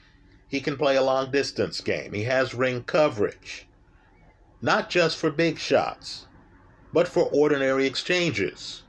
He 0.49 0.61
can 0.61 0.77
play 0.77 0.97
a 0.97 1.03
long 1.03 1.33
distance 1.33 1.81
game. 1.81 2.13
He 2.13 2.25
has 2.25 2.55
ring 2.55 2.85
coverage. 2.85 3.67
Not 4.63 4.89
just 4.89 5.17
for 5.17 5.31
big 5.31 5.59
shots, 5.59 6.27
but 6.93 7.09
for 7.09 7.25
ordinary 7.33 7.87
exchanges. 7.87 8.85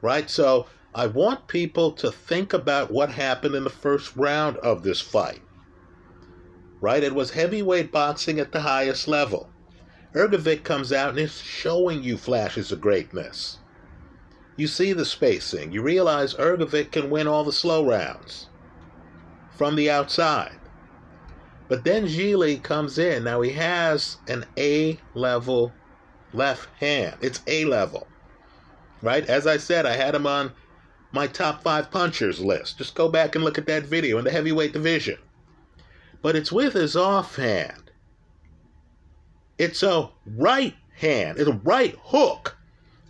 Right? 0.00 0.30
So 0.30 0.66
I 0.94 1.06
want 1.06 1.46
people 1.46 1.92
to 1.92 2.10
think 2.10 2.54
about 2.54 2.90
what 2.90 3.10
happened 3.10 3.54
in 3.54 3.64
the 3.64 3.70
first 3.70 4.16
round 4.16 4.56
of 4.58 4.82
this 4.82 5.00
fight. 5.00 5.42
Right? 6.80 7.02
It 7.02 7.14
was 7.14 7.32
heavyweight 7.32 7.92
boxing 7.92 8.40
at 8.40 8.52
the 8.52 8.62
highest 8.62 9.06
level. 9.06 9.50
Hrgovic 10.14 10.64
comes 10.64 10.92
out 10.92 11.10
and 11.10 11.18
is 11.18 11.42
showing 11.42 12.02
you 12.02 12.16
flashes 12.16 12.72
of 12.72 12.80
greatness. 12.80 13.58
You 14.58 14.66
see 14.66 14.92
the 14.92 15.04
spacing. 15.04 15.70
You 15.70 15.82
realize 15.82 16.34
Hrgovic 16.34 16.90
can 16.90 17.10
win 17.10 17.28
all 17.28 17.44
the 17.44 17.52
slow 17.52 17.86
rounds 17.86 18.48
from 19.56 19.76
the 19.76 19.88
outside. 19.88 20.58
But 21.68 21.84
then 21.84 22.08
Zhilei 22.08 22.60
comes 22.60 22.98
in. 22.98 23.22
Now 23.22 23.40
he 23.40 23.52
has 23.52 24.16
an 24.26 24.44
A 24.56 24.98
level 25.14 25.72
left 26.32 26.68
hand. 26.80 27.18
It's 27.20 27.40
A 27.46 27.66
level. 27.66 28.08
Right? 29.00 29.24
As 29.28 29.46
I 29.46 29.58
said, 29.58 29.86
I 29.86 29.94
had 29.94 30.16
him 30.16 30.26
on 30.26 30.50
my 31.12 31.28
top 31.28 31.62
five 31.62 31.92
punchers 31.92 32.40
list. 32.40 32.78
Just 32.78 32.96
go 32.96 33.08
back 33.08 33.36
and 33.36 33.44
look 33.44 33.58
at 33.58 33.66
that 33.66 33.84
video 33.84 34.18
in 34.18 34.24
the 34.24 34.32
heavyweight 34.32 34.72
division. 34.72 35.18
But 36.20 36.34
it's 36.34 36.50
with 36.50 36.72
his 36.72 36.96
offhand. 36.96 37.92
It's 39.56 39.84
a 39.84 40.10
right 40.26 40.74
hand. 40.96 41.38
It's 41.38 41.48
a 41.48 41.60
right 41.62 41.94
hook. 42.02 42.57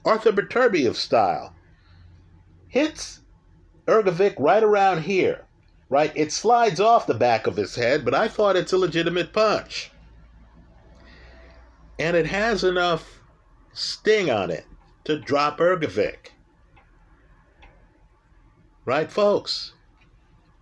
Arthur 0.05 0.33
of 0.87 0.97
style. 0.97 1.55
Hits 2.69 3.21
Hrgovic 3.87 4.35
right 4.39 4.63
around 4.63 5.03
here. 5.03 5.45
Right? 5.89 6.13
It 6.15 6.33
slides 6.33 6.81
off 6.81 7.07
the 7.07 7.15
back 7.15 7.47
of 7.47 7.57
his 7.57 7.75
head, 7.75 8.05
but 8.05 8.15
I 8.15 8.29
thought 8.29 8.57
it's 8.57 8.75
a 8.75 8.79
legitimate 8.79 9.33
punch. 9.33 9.91
And 11.99 12.17
it 12.17 12.27
has 12.27 12.63
enough 12.63 13.21
sting 13.73 14.31
on 14.31 14.51
it 14.51 14.67
to 15.05 15.19
drop 15.19 15.59
Hrgovic. 15.59 16.33
Right, 18.85 19.11
folks? 19.11 19.73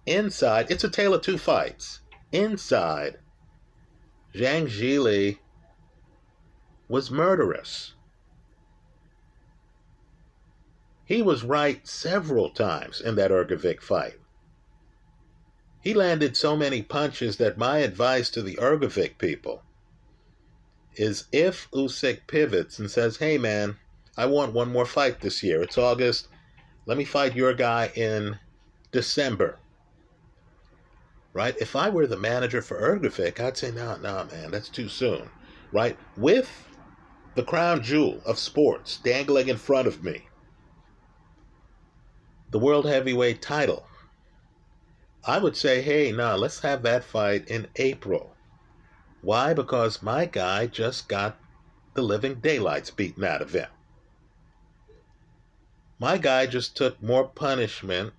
Inside, 0.06 0.70
it's 0.70 0.84
a 0.84 0.88
tale 0.88 1.14
of 1.14 1.22
two 1.22 1.38
fights. 1.38 2.00
Inside, 2.30 3.18
Zhang 4.34 4.68
Zhilei 4.68 5.38
was 6.88 7.10
murderous. 7.10 7.94
He 11.06 11.22
was 11.22 11.44
right 11.44 11.86
several 11.86 12.50
times 12.50 13.00
in 13.00 13.14
that 13.14 13.30
Hrgovic 13.30 13.80
fight. 13.80 14.18
He 15.80 15.94
landed 15.94 16.36
so 16.36 16.56
many 16.56 16.82
punches 16.82 17.36
that 17.36 17.56
my 17.56 17.78
advice 17.78 18.28
to 18.30 18.42
the 18.42 18.56
Hrgovic 18.56 19.16
people 19.16 19.62
is 20.96 21.26
if 21.30 21.70
Usyk 21.70 22.26
pivots 22.26 22.80
and 22.80 22.90
says, 22.90 23.18
hey 23.18 23.38
man, 23.38 23.76
I 24.16 24.26
want 24.26 24.52
one 24.52 24.72
more 24.72 24.84
fight 24.84 25.20
this 25.20 25.44
year. 25.44 25.62
It's 25.62 25.78
August. 25.78 26.26
Let 26.86 26.98
me 26.98 27.04
fight 27.04 27.36
your 27.36 27.54
guy 27.54 27.92
in 27.94 28.40
December. 28.90 29.60
Right? 31.32 31.54
If 31.60 31.76
I 31.76 31.88
were 31.88 32.08
the 32.08 32.16
manager 32.16 32.62
for 32.62 32.80
Hrgovic, 32.80 33.38
I'd 33.38 33.56
say, 33.56 33.70
no, 33.70 33.96
no, 33.98 34.26
man, 34.32 34.50
that's 34.50 34.70
too 34.70 34.88
soon. 34.88 35.30
Right? 35.70 35.96
With 36.16 36.50
the 37.36 37.44
crown 37.44 37.80
jewel 37.82 38.20
of 38.26 38.40
sports 38.40 38.96
dangling 39.04 39.48
in 39.48 39.56
front 39.56 39.86
of 39.86 40.02
me, 40.02 40.22
the 42.50 42.58
world 42.58 42.86
heavyweight 42.86 43.42
title, 43.42 43.86
I 45.24 45.38
would 45.38 45.56
say, 45.56 45.82
hey, 45.82 46.12
no, 46.12 46.36
let's 46.36 46.60
have 46.60 46.82
that 46.82 47.02
fight 47.02 47.48
in 47.48 47.66
April. 47.76 48.36
Why? 49.22 49.54
Because 49.54 50.02
my 50.02 50.24
guy 50.26 50.66
just 50.66 51.08
got 51.08 51.36
the 51.94 52.02
living 52.02 52.36
daylights 52.36 52.90
beaten 52.90 53.24
out 53.24 53.42
of 53.42 53.52
him. 53.52 53.68
My 55.98 56.18
guy 56.18 56.46
just 56.46 56.76
took 56.76 57.02
more 57.02 57.26
punishment 57.26 58.12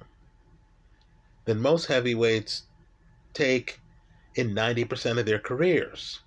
than 1.46 1.62
most 1.62 1.86
heavyweights 1.86 2.64
take 3.34 3.80
in 4.36 4.54
90% 4.54 5.18
of 5.18 5.26
their 5.26 5.40
careers. 5.40 6.20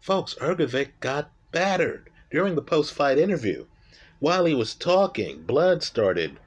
Folks, 0.00 0.34
Hrgovic 0.34 0.90
got 1.00 1.30
battered 1.52 2.10
during 2.30 2.54
the 2.54 2.62
post 2.62 2.92
fight 2.92 3.16
interview. 3.16 3.66
While 4.18 4.44
he 4.44 4.54
was 4.54 4.74
talking, 4.74 5.42
blood 5.42 5.82
started 5.82 6.38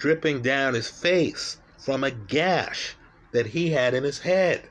dripping 0.00 0.42
down 0.42 0.74
his 0.74 0.88
face 0.88 1.58
from 1.78 2.02
a 2.02 2.10
gash 2.10 2.96
that 3.30 3.46
he 3.46 3.70
had 3.70 3.94
in 3.94 4.02
his 4.02 4.18
head. 4.18 4.68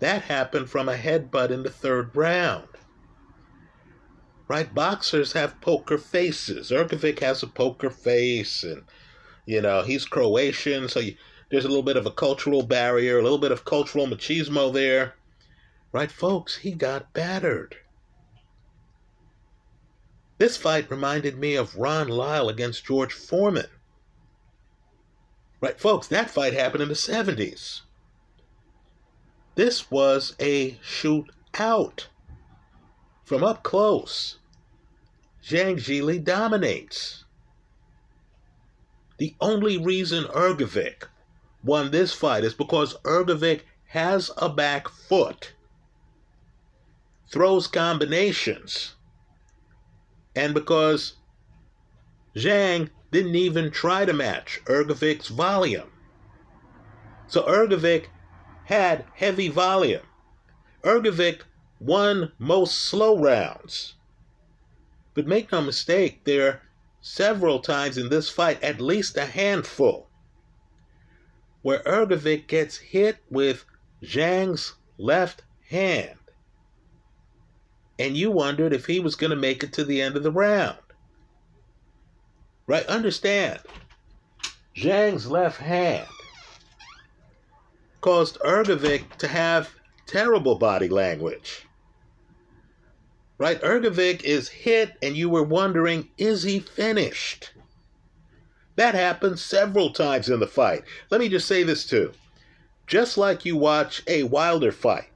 That 0.00 0.22
happened 0.22 0.68
from 0.68 0.88
a 0.88 0.96
headbutt 0.96 1.50
in 1.50 1.62
the 1.62 1.70
third 1.70 2.16
round 2.16 2.66
right? 4.50 4.74
Boxers 4.74 5.34
have 5.34 5.60
poker 5.60 5.96
faces. 5.96 6.72
Hrgovic 6.72 7.20
has 7.20 7.40
a 7.44 7.46
poker 7.46 7.88
face, 7.88 8.64
and 8.64 8.82
you 9.46 9.60
know 9.60 9.82
he's 9.82 10.04
Croatian, 10.04 10.88
so 10.88 10.98
you, 10.98 11.14
there's 11.50 11.64
a 11.64 11.68
little 11.68 11.84
bit 11.84 11.96
of 11.96 12.04
a 12.04 12.10
cultural 12.10 12.64
barrier, 12.64 13.16
a 13.16 13.22
little 13.22 13.38
bit 13.38 13.52
of 13.52 13.64
cultural 13.64 14.08
machismo 14.08 14.74
there, 14.74 15.14
right, 15.92 16.10
folks? 16.10 16.56
He 16.56 16.72
got 16.72 17.12
battered. 17.12 17.76
This 20.38 20.56
fight 20.56 20.90
reminded 20.90 21.38
me 21.38 21.54
of 21.54 21.76
Ron 21.76 22.08
Lyle 22.08 22.48
against 22.48 22.84
George 22.84 23.12
Foreman. 23.12 23.70
Right, 25.60 25.78
folks, 25.78 26.06
that 26.08 26.30
fight 26.30 26.54
happened 26.54 26.82
in 26.82 26.88
the 26.88 26.94
70s. 26.94 27.82
This 29.56 29.90
was 29.90 30.34
a 30.40 30.72
shootout. 30.76 32.06
From 33.24 33.44
up 33.44 33.62
close, 33.62 34.38
Zhang 35.44 35.76
Zhilei 35.76 36.22
dominates. 36.24 37.24
The 39.18 39.34
only 39.40 39.76
reason 39.76 40.24
Hrgovic 40.24 41.08
won 41.62 41.90
this 41.90 42.14
fight 42.14 42.42
is 42.42 42.54
because 42.54 42.96
Hrgovic 43.04 43.62
has 43.88 44.30
a 44.38 44.48
back 44.48 44.88
foot, 44.88 45.52
throws 47.30 47.66
combinations, 47.66 48.94
and 50.34 50.54
because 50.54 51.16
Zhang 52.34 52.88
didn't 53.10 53.34
even 53.34 53.70
try 53.70 54.04
to 54.04 54.12
match 54.12 54.60
Hrgovic's 54.64 55.28
volume. 55.28 55.90
So 57.26 57.42
Hrgovic 57.42 58.06
had 58.64 59.04
heavy 59.14 59.48
volume. 59.48 60.06
Hrgovic 60.82 61.42
won 61.78 62.32
most 62.38 62.78
slow 62.78 63.18
rounds. 63.18 63.94
But 65.14 65.26
make 65.26 65.50
no 65.50 65.60
mistake, 65.60 66.24
there 66.24 66.48
are 66.48 66.62
several 67.00 67.60
times 67.60 67.98
in 67.98 68.08
this 68.08 68.28
fight, 68.28 68.62
at 68.62 68.80
least 68.80 69.16
a 69.16 69.26
handful, 69.26 70.08
where 71.62 71.82
Hrgovic 71.84 72.46
gets 72.46 72.76
hit 72.76 73.18
with 73.30 73.64
Zhang's 74.02 74.74
left 74.98 75.42
hand. 75.68 76.18
And 77.98 78.16
you 78.16 78.30
wondered 78.30 78.72
if 78.72 78.86
he 78.86 79.00
was 79.00 79.14
going 79.14 79.30
to 79.30 79.36
make 79.36 79.62
it 79.62 79.72
to 79.74 79.84
the 79.84 80.00
end 80.00 80.16
of 80.16 80.22
the 80.22 80.32
round. 80.32 80.78
Right? 82.70 82.86
Understand, 82.86 83.58
Zhang's 84.76 85.26
left 85.26 85.60
hand 85.60 86.06
caused 88.00 88.38
Hrgovic 88.44 89.16
to 89.16 89.26
have 89.26 89.74
terrible 90.06 90.54
body 90.54 90.86
language. 90.86 91.66
Right? 93.38 93.60
Hrgovic 93.60 94.22
is 94.22 94.48
hit, 94.48 94.92
and 95.02 95.16
you 95.16 95.28
were 95.28 95.42
wondering, 95.42 96.10
is 96.16 96.44
he 96.44 96.60
finished? 96.60 97.50
That 98.76 98.94
happened 98.94 99.40
several 99.40 99.92
times 99.92 100.28
in 100.28 100.38
the 100.38 100.46
fight. 100.46 100.84
Let 101.10 101.20
me 101.20 101.28
just 101.28 101.48
say 101.48 101.64
this 101.64 101.84
too. 101.84 102.12
Just 102.86 103.18
like 103.18 103.44
you 103.44 103.56
watch 103.56 104.04
a 104.06 104.22
Wilder 104.22 104.70
fight, 104.70 105.10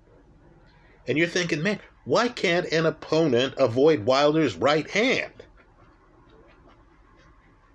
and 1.07 1.17
you're 1.17 1.29
thinking, 1.29 1.63
man, 1.63 1.79
why 2.05 2.27
can't 2.27 2.67
an 2.73 2.85
opponent 2.85 3.55
avoid 3.59 4.07
Wilder's 4.07 4.57
right 4.57 4.91
hand? 4.91 5.34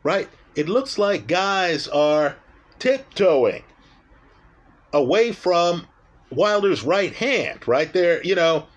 Right? 0.04 0.30
It 0.56 0.70
looks 0.70 0.98
like 0.98 1.28
guys 1.28 1.88
are 1.88 2.36
tiptoeing 2.80 3.64
away 4.94 5.32
from 5.32 5.88
Wilder's 6.32 6.84
right 6.84 7.14
hand, 7.14 7.68
right 7.68 7.92
there. 7.94 8.24
You 8.24 8.36
know, 8.36 8.68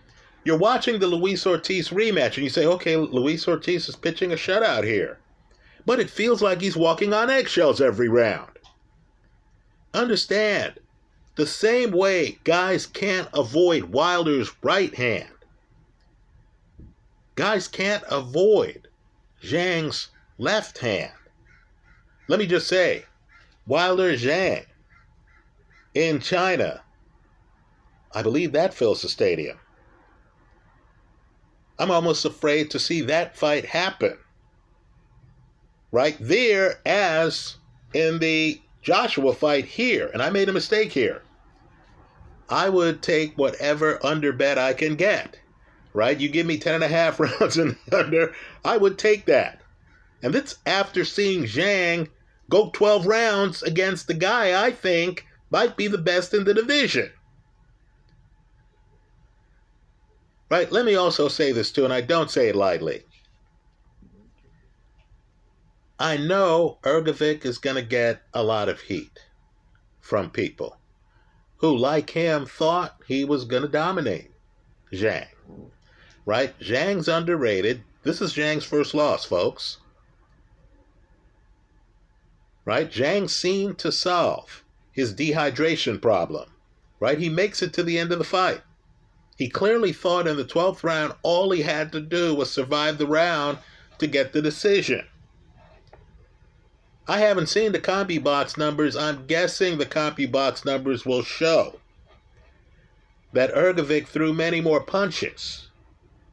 you're 0.45 0.59
watching 0.59 0.99
the 0.99 1.07
Luis 1.07 1.47
Ortiz 1.47 1.91
rematch 1.91 2.35
and 2.35 2.45
you 2.45 2.51
say, 2.51 2.67
okay, 2.67 2.97
Luis 2.97 3.47
Ortiz 3.47 3.89
is 3.89 3.97
pitching 3.97 4.33
a 4.33 4.37
shutout 4.37 4.85
here. 4.85 5.19
But 5.85 6.01
it 6.01 6.11
feels 6.11 6.43
like 6.43 6.61
he's 6.61 6.77
walking 6.77 7.13
on 7.13 7.31
eggshells 7.31 7.81
every 7.81 8.09
round. 8.09 8.51
Understand, 9.95 10.79
the 11.37 11.47
same 11.47 11.91
way 11.91 12.39
guys 12.45 12.87
can't 12.87 13.29
avoid 13.35 13.85
Wilder's 13.85 14.53
right 14.63 14.95
hand, 14.95 15.29
guys 17.35 17.69
can't 17.69 18.05
avoid 18.11 18.89
Zhang's 19.43 20.09
left 20.43 20.79
hand. 20.79 21.13
Let 22.27 22.41
me 22.41 22.47
just 22.47 22.67
say, 22.67 23.05
Wilder 23.67 24.15
Zhang 24.15 24.67
in 25.95 26.21
China, 26.21 26.83
I 28.13 28.23
believe 28.23 28.53
that 28.53 28.75
fills 28.75 29.03
the 29.03 29.09
stadium. 29.09 29.59
I'm 31.79 31.91
almost 31.91 32.25
afraid 32.25 32.71
to 32.73 32.79
see 32.79 33.03
that 33.03 33.37
fight 33.37 33.67
happen. 33.67 34.19
Right 35.93 36.17
there, 36.19 36.81
as 36.85 37.57
in 37.95 38.19
the 38.19 38.61
Joshua 38.83 39.35
fight 39.35 39.65
here, 39.65 40.11
and 40.13 40.23
I 40.23 40.31
made 40.31 40.49
a 40.49 40.53
mistake 40.53 40.93
here. 40.93 41.23
I 42.49 42.69
would 42.69 43.01
take 43.01 43.39
whatever 43.39 44.05
under 44.05 44.33
bet 44.33 44.59
I 44.59 44.73
can 44.75 44.97
get. 44.97 45.39
Right? 45.95 46.19
You 46.19 46.29
give 46.29 46.47
me 46.47 46.59
10 46.59 46.77
and 46.77 46.85
a 46.85 46.89
half 46.89 47.21
rounds 47.41 47.59
and 47.59 47.77
under, 47.93 48.35
I 48.65 48.77
would 48.77 48.99
take 48.99 49.27
that. 49.27 49.62
And 50.23 50.33
that's 50.33 50.57
after 50.65 51.05
seeing 51.05 51.45
Zhang 51.45 52.09
go 52.49 52.71
12 52.71 53.07
rounds 53.07 53.63
against 53.63 54.07
the 54.07 54.15
guy 54.15 54.65
I 54.65 54.71
think 54.71 55.27
might 55.51 55.77
be 55.77 55.89
the 55.89 55.99
best 55.99 56.33
in 56.33 56.45
the 56.45 56.55
division. 56.55 57.11
Right? 60.49 60.71
Let 60.71 60.85
me 60.85 60.95
also 60.95 61.29
say 61.29 61.53
this 61.53 61.73
too, 61.73 61.85
and 61.85 61.93
I 61.93 62.03
don't 62.03 62.31
say 62.31 62.49
it 62.49 62.57
lightly. 62.57 63.03
I 65.99 66.17
know 66.17 66.79
Hrgovic 66.83 67.45
is 67.45 67.59
going 67.59 67.77
to 67.77 67.83
get 67.83 68.23
a 68.35 68.43
lot 68.43 68.69
of 68.69 68.81
heat 68.81 69.19
from 70.01 70.31
people 70.31 70.79
who, 71.57 71.77
like 71.77 72.11
him, 72.11 72.45
thought 72.45 72.97
he 73.07 73.25
was 73.25 73.45
going 73.45 73.63
to 73.63 73.69
dominate 73.69 74.31
Zhang. 74.93 75.29
Right? 76.27 76.59
Zhang's 76.61 77.09
underrated. 77.09 77.83
This 78.03 78.21
is 78.21 78.35
Zhang's 78.35 78.65
first 78.65 78.95
loss, 78.95 79.25
folks 79.25 79.79
right? 82.65 82.91
Zhang 82.91 83.29
seemed 83.29 83.79
to 83.79 83.93
solve 83.93 84.65
his 84.93 85.15
dehydration 85.15 86.01
problem, 86.01 86.51
right? 87.01 87.19
He 87.19 87.29
makes 87.29 87.63
it 87.63 87.73
to 87.75 87.83
the 87.83 87.99
end 87.99 88.13
of 88.13 88.19
the 88.19 88.25
fight. 88.25 88.63
He 89.37 89.49
clearly 89.49 89.93
thought 89.93 90.29
in 90.29 90.37
the 90.37 90.45
12th 90.45 90.85
round 90.85 91.15
all 91.23 91.51
he 91.51 91.63
had 91.63 91.91
to 91.93 92.01
do 92.01 92.35
was 92.35 92.51
survive 92.51 92.99
the 92.99 93.07
round 93.07 93.59
to 93.99 94.07
get 94.07 94.33
the 94.33 94.43
decision. 94.43 95.07
I 97.09 97.19
haven't 97.19 97.49
seen 97.49 97.73
the 97.73 97.81
CompuBox 97.81 98.57
numbers. 98.57 98.95
I'm 98.95 99.27
guessing 99.27 99.79
the 99.79 99.87
CompuBox 99.87 100.65
numbers 100.65 101.05
will 101.05 101.25
show 101.25 101.81
that 103.33 103.53
Hrgovic 103.55 104.07
threw 104.07 104.33
many 104.33 104.61
more 104.61 104.81
punches 104.81 105.69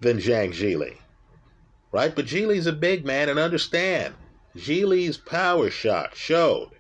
than 0.02 0.18
Zhang 0.18 0.54
Zhilei. 0.54 0.98
Right? 1.92 2.15
But 2.15 2.28
Zhilei's 2.28 2.68
a 2.68 2.74
big 2.74 3.04
man 3.04 3.30
and 3.30 3.39
understand 3.39 4.13
Zhilei's 4.60 5.17
power 5.17 5.69
shot 5.69 6.15
showed 6.15 6.72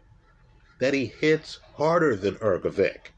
that 0.79 0.93
he 0.93 1.05
hits 1.05 1.59
harder 1.75 2.15
than 2.15 2.35
Hrgovic. 2.35 3.11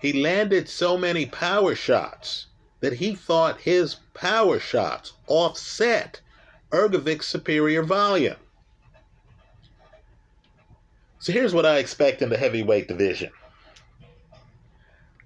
He 0.00 0.12
landed 0.12 0.68
so 0.68 0.98
many 0.98 1.26
power 1.26 1.74
shots 1.74 2.46
that 2.80 2.94
he 2.94 3.14
thought 3.14 3.60
his 3.60 3.96
power 4.14 4.58
shots 4.58 5.12
offset 5.26 6.20
Hrgovic's 6.70 7.26
superior 7.26 7.82
volume. 7.82 8.36
So 11.18 11.32
here's 11.32 11.54
what 11.54 11.66
I 11.66 11.78
expect 11.78 12.22
in 12.22 12.28
the 12.28 12.36
heavyweight 12.36 12.88
division. 12.88 13.30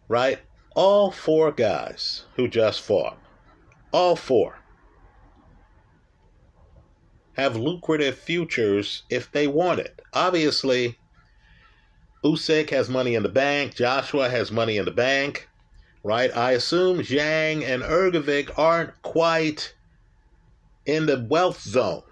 Right? 0.09 0.38
All 0.74 1.11
four 1.11 1.52
guys 1.52 2.24
who 2.37 2.48
just 2.48 2.80
fought, 2.80 3.18
all 3.92 4.16
four, 4.16 4.61
have 7.34 7.56
lucrative 7.56 8.18
futures 8.18 9.02
if 9.08 9.30
they 9.32 9.46
want 9.46 9.80
it. 9.80 10.00
Obviously, 10.12 10.98
Usyk 12.24 12.70
has 12.70 12.88
money 12.88 13.14
in 13.14 13.22
the 13.22 13.28
bank. 13.28 13.74
Joshua 13.74 14.28
has 14.28 14.52
money 14.52 14.76
in 14.76 14.84
the 14.84 14.90
bank, 14.90 15.48
right? 16.02 16.34
I 16.36 16.52
assume 16.52 16.98
Zhang 16.98 17.64
and 17.64 17.82
Hrgovic 17.82 18.58
aren't 18.58 19.00
quite 19.02 19.74
in 20.84 21.06
the 21.06 21.26
wealth 21.28 21.60
zone 21.62 22.02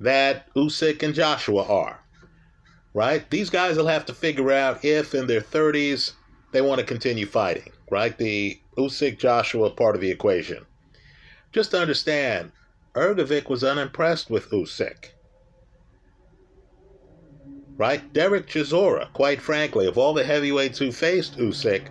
that 0.00 0.52
Usyk 0.54 1.02
and 1.02 1.14
Joshua 1.14 1.64
are, 1.64 2.00
right? 2.92 3.28
These 3.30 3.50
guys 3.50 3.76
will 3.76 3.86
have 3.86 4.06
to 4.06 4.14
figure 4.14 4.52
out 4.52 4.84
if 4.84 5.14
in 5.14 5.26
their 5.26 5.40
30s 5.40 6.12
they 6.52 6.60
want 6.60 6.78
to 6.78 6.86
continue 6.86 7.26
fighting, 7.26 7.72
right? 7.90 8.16
The 8.16 8.60
Usyk 8.76 9.18
Joshua 9.18 9.70
part 9.70 9.94
of 9.94 10.00
the 10.00 10.10
equation. 10.10 10.64
Just 11.52 11.70
to 11.70 11.80
understand, 11.80 12.52
Hrgovic 12.94 13.48
was 13.48 13.64
unimpressed 13.64 14.30
with 14.30 14.50
Usyk. 14.50 15.10
Right? 17.76 18.12
Dereck 18.12 18.46
Chisora, 18.46 19.12
quite 19.12 19.42
frankly, 19.42 19.86
of 19.88 19.98
all 19.98 20.14
the 20.14 20.22
heavyweights 20.22 20.78
who 20.78 20.92
faced 20.92 21.36
Usyk, 21.36 21.88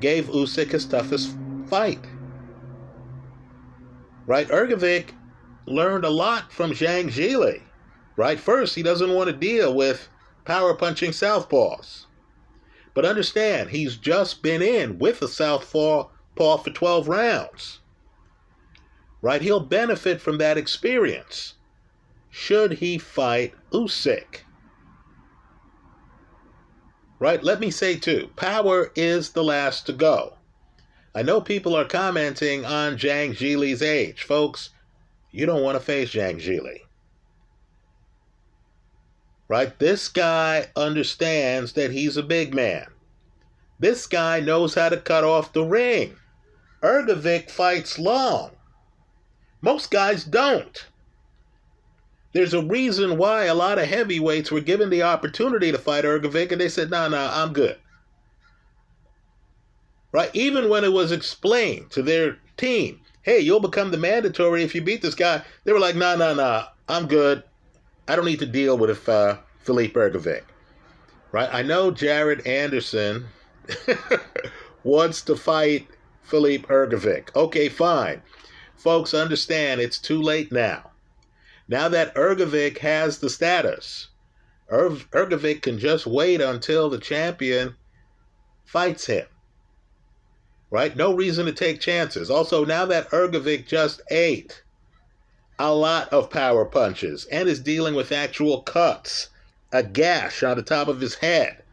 gave 0.00 0.26
Usyk 0.26 0.72
his 0.72 0.84
toughest 0.84 1.34
fight. 1.68 2.04
Right? 4.26 4.46
Hrgovic 4.48 5.12
learned 5.64 6.04
a 6.04 6.10
lot 6.10 6.52
from 6.52 6.72
Zhang 6.72 7.10
Zhilei. 7.10 7.62
Right? 8.16 8.38
First, 8.38 8.74
he 8.74 8.82
doesn't 8.82 9.14
want 9.14 9.30
to 9.30 9.36
deal 9.36 9.74
with 9.74 10.08
power 10.44 10.74
punching 10.74 11.12
southpaws. 11.12 12.04
But 12.92 13.06
understand, 13.06 13.70
he's 13.70 13.96
just 13.96 14.42
been 14.42 14.60
in 14.60 14.98
with 14.98 15.22
a 15.22 15.28
southpaw 15.28 16.08
paw 16.36 16.58
for 16.58 16.70
12 16.70 17.08
rounds 17.08 17.80
right? 19.20 19.42
He'll 19.42 19.60
benefit 19.60 20.20
from 20.20 20.38
that 20.38 20.58
experience 20.58 21.54
should 22.30 22.74
he 22.74 22.98
fight 22.98 23.54
Usyk. 23.72 24.42
Right? 27.18 27.42
Let 27.42 27.58
me 27.58 27.70
say 27.70 27.96
too, 27.96 28.30
power 28.36 28.92
is 28.94 29.30
the 29.30 29.42
last 29.42 29.86
to 29.86 29.92
go. 29.92 30.34
I 31.14 31.22
know 31.22 31.40
people 31.40 31.74
are 31.74 31.84
commenting 31.84 32.64
on 32.64 32.96
Zhang 32.96 33.30
Zhilei's 33.30 33.82
age. 33.82 34.22
Folks, 34.22 34.70
you 35.32 35.46
don't 35.46 35.62
want 35.62 35.76
to 35.76 35.84
face 35.84 36.10
Zhang 36.10 36.36
Zhilei. 36.36 36.82
Right? 39.48 39.76
This 39.78 40.08
guy 40.08 40.66
understands 40.76 41.72
that 41.72 41.90
he's 41.90 42.16
a 42.16 42.22
big 42.22 42.54
man. 42.54 42.86
This 43.80 44.06
guy 44.06 44.40
knows 44.40 44.74
how 44.74 44.90
to 44.90 44.96
cut 44.96 45.24
off 45.24 45.52
the 45.52 45.64
ring. 45.64 46.16
Hrgovic 46.82 47.50
fights 47.50 47.98
long. 47.98 48.50
Most 49.60 49.90
guys 49.90 50.24
don't. 50.24 50.86
There's 52.32 52.54
a 52.54 52.62
reason 52.62 53.16
why 53.16 53.44
a 53.44 53.54
lot 53.54 53.78
of 53.78 53.88
heavyweights 53.88 54.50
were 54.50 54.60
given 54.60 54.90
the 54.90 55.02
opportunity 55.02 55.72
to 55.72 55.78
fight 55.78 56.04
Hrgovic 56.04 56.52
and 56.52 56.60
they 56.60 56.68
said, 56.68 56.90
no, 56.90 57.02
nah, 57.02 57.08
no, 57.08 57.16
nah, 57.16 57.42
I'm 57.42 57.52
good. 57.52 57.76
Right? 60.12 60.30
Even 60.34 60.68
when 60.68 60.84
it 60.84 60.92
was 60.92 61.10
explained 61.10 61.90
to 61.90 62.02
their 62.02 62.38
team, 62.56 63.00
hey, 63.22 63.40
you'll 63.40 63.60
become 63.60 63.90
the 63.90 63.96
mandatory 63.96 64.62
if 64.62 64.74
you 64.74 64.82
beat 64.82 65.02
this 65.02 65.14
guy, 65.14 65.42
they 65.64 65.72
were 65.72 65.80
like, 65.80 65.96
no, 65.96 66.16
no, 66.16 66.34
no, 66.34 66.64
I'm 66.88 67.08
good. 67.08 67.42
I 68.06 68.16
don't 68.16 68.24
need 68.24 68.38
to 68.38 68.46
deal 68.46 68.78
with 68.78 69.08
uh, 69.08 69.38
Filip 69.60 69.92
Hrgovic. 69.94 70.42
Right? 71.32 71.48
I 71.52 71.62
know 71.62 71.90
Jared 71.90 72.46
Anderson 72.46 73.26
wants 74.84 75.22
to 75.22 75.36
fight 75.36 75.88
Filip 76.22 76.66
Hrgovic. 76.66 77.34
Okay, 77.34 77.68
fine. 77.68 78.22
Folks, 78.78 79.12
understand 79.12 79.80
it's 79.80 79.98
too 79.98 80.22
late 80.22 80.52
now. 80.52 80.92
Now 81.66 81.88
that 81.88 82.14
Hrgovic 82.14 82.78
has 82.78 83.18
the 83.18 83.28
status, 83.28 84.06
Hrgovic 84.70 85.62
can 85.62 85.80
just 85.80 86.06
wait 86.06 86.40
until 86.40 86.88
the 86.88 86.98
champion 86.98 87.74
fights 88.64 89.06
him. 89.06 89.26
Right? 90.70 90.96
No 90.96 91.12
reason 91.12 91.46
to 91.46 91.52
take 91.52 91.80
chances. 91.80 92.30
Also, 92.30 92.64
now 92.64 92.86
that 92.86 93.10
Hrgovic 93.10 93.66
just 93.66 94.00
ate 94.12 94.62
a 95.58 95.74
lot 95.74 96.12
of 96.12 96.30
power 96.30 96.64
punches 96.64 97.24
and 97.32 97.48
is 97.48 97.58
dealing 97.58 97.96
with 97.96 98.12
actual 98.12 98.62
cuts, 98.62 99.30
a 99.72 99.82
gash 99.82 100.44
on 100.44 100.56
the 100.56 100.62
top 100.62 100.86
of 100.86 101.00
his 101.00 101.16
head, 101.16 101.64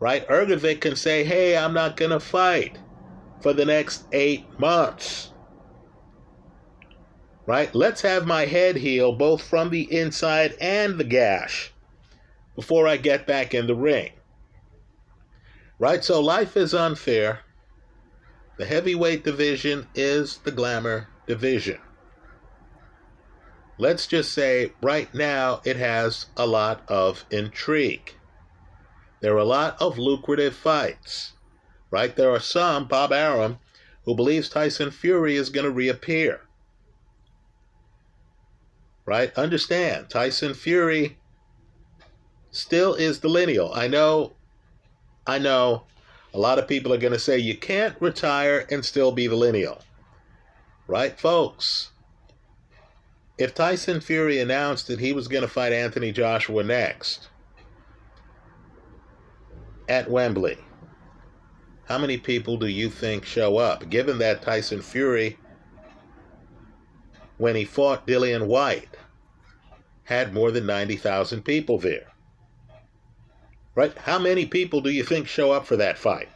right? 0.00 0.26
Hrgovic 0.26 0.80
can 0.80 0.96
say, 0.96 1.22
hey, 1.22 1.56
I'm 1.56 1.74
not 1.74 1.96
going 1.96 2.10
to 2.10 2.18
fight 2.18 2.76
for 3.40 3.52
the 3.52 3.64
next 3.64 4.04
eight 4.10 4.58
months 4.58 5.30
right? 7.46 7.72
Let's 7.74 8.02
have 8.02 8.26
my 8.26 8.44
head 8.44 8.76
heal 8.76 9.12
both 9.12 9.42
from 9.42 9.70
the 9.70 9.90
inside 9.92 10.56
and 10.60 10.98
the 10.98 11.04
gash 11.04 11.72
before 12.56 12.88
I 12.88 12.96
get 12.96 13.26
back 13.26 13.54
in 13.54 13.66
the 13.66 13.74
ring. 13.74 14.12
Right? 15.78 16.02
So 16.02 16.20
life 16.20 16.56
is 16.56 16.74
unfair. 16.74 17.40
The 18.58 18.66
heavyweight 18.66 19.24
division 19.24 19.86
is 19.94 20.38
the 20.38 20.50
glamour 20.50 21.08
division. 21.26 21.78
Let's 23.78 24.06
just 24.06 24.32
say 24.32 24.72
right 24.82 25.12
now 25.14 25.60
it 25.64 25.76
has 25.76 26.26
a 26.36 26.46
lot 26.46 26.82
of 26.88 27.26
intrigue. 27.30 28.14
There 29.20 29.34
are 29.34 29.38
a 29.38 29.44
lot 29.44 29.80
of 29.80 29.98
lucrative 29.98 30.56
fights. 30.56 31.34
Right? 31.90 32.16
There 32.16 32.30
are 32.30 32.40
some, 32.40 32.88
Bob 32.88 33.12
Arum, 33.12 33.58
who 34.04 34.16
believes 34.16 34.48
Tyson 34.48 34.90
Fury 34.90 35.36
is 35.36 35.50
going 35.50 35.64
to 35.64 35.70
reappear 35.70 36.45
right? 39.06 39.32
Understand, 39.38 40.10
Tyson 40.10 40.52
Fury 40.52 41.16
still 42.50 42.94
is 42.94 43.20
the 43.20 43.28
lineal. 43.28 43.70
I 43.74 43.86
know, 43.86 44.34
I 45.26 45.38
know, 45.38 45.84
a 46.34 46.38
lot 46.38 46.58
of 46.58 46.68
people 46.68 46.92
are 46.92 46.98
going 46.98 47.12
to 47.12 47.18
say 47.18 47.38
you 47.38 47.56
can't 47.56 47.96
retire 48.00 48.66
and 48.70 48.84
still 48.84 49.12
be 49.12 49.26
the 49.26 49.36
lineal, 49.36 49.80
right, 50.86 51.18
folks? 51.18 51.92
If 53.38 53.54
Tyson 53.54 54.00
Fury 54.00 54.40
announced 54.40 54.88
that 54.88 55.00
he 55.00 55.12
was 55.12 55.28
going 55.28 55.42
to 55.42 55.48
fight 55.48 55.72
Anthony 55.72 56.10
Joshua 56.10 56.64
next 56.64 57.28
at 59.88 60.10
Wembley, 60.10 60.58
how 61.84 61.98
many 61.98 62.16
people 62.16 62.56
do 62.56 62.66
you 62.66 62.90
think 62.90 63.24
show 63.24 63.58
up? 63.58 63.88
Given 63.88 64.18
that 64.18 64.42
Tyson 64.42 64.82
Fury 64.82 65.38
when 67.38 67.56
he 67.56 67.64
fought 67.64 68.06
Dillian 68.06 68.46
Whyte 68.46 68.96
had 70.04 70.32
more 70.32 70.50
than 70.50 70.66
90,000 70.66 71.42
people 71.42 71.78
there. 71.78 72.12
Right? 73.74 73.96
How 73.98 74.18
many 74.18 74.46
people 74.46 74.80
do 74.80 74.90
you 74.90 75.04
think 75.04 75.26
show 75.26 75.52
up 75.52 75.66
for 75.66 75.76
that 75.76 75.98
fight? 75.98 76.28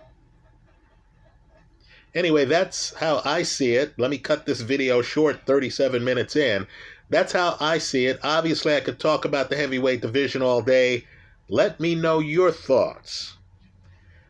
Anyway, 2.15 2.45
that's 2.45 2.93
how 2.95 3.23
I 3.25 3.45
see 3.45 3.75
it. 3.75 3.95
Let 3.97 4.11
me 4.11 4.19
cut 4.19 4.45
this 4.45 4.61
video 4.61 5.01
short, 5.01 5.47
37 5.47 6.03
minutes 6.03 6.35
in. 6.35 6.67
That's 7.09 7.33
how 7.33 7.57
I 7.61 7.79
see 7.79 8.07
it. 8.07 8.19
Obviously, 8.23 8.75
I 8.75 8.81
could 8.81 8.99
talk 8.99 9.25
about 9.25 9.49
the 9.49 9.57
heavyweight 9.57 10.01
division 10.01 10.43
all 10.43 10.61
day. 10.61 11.07
Let 11.49 11.81
me 11.81 11.95
know 11.95 12.19
your 12.19 12.51
thoughts. 12.51 13.37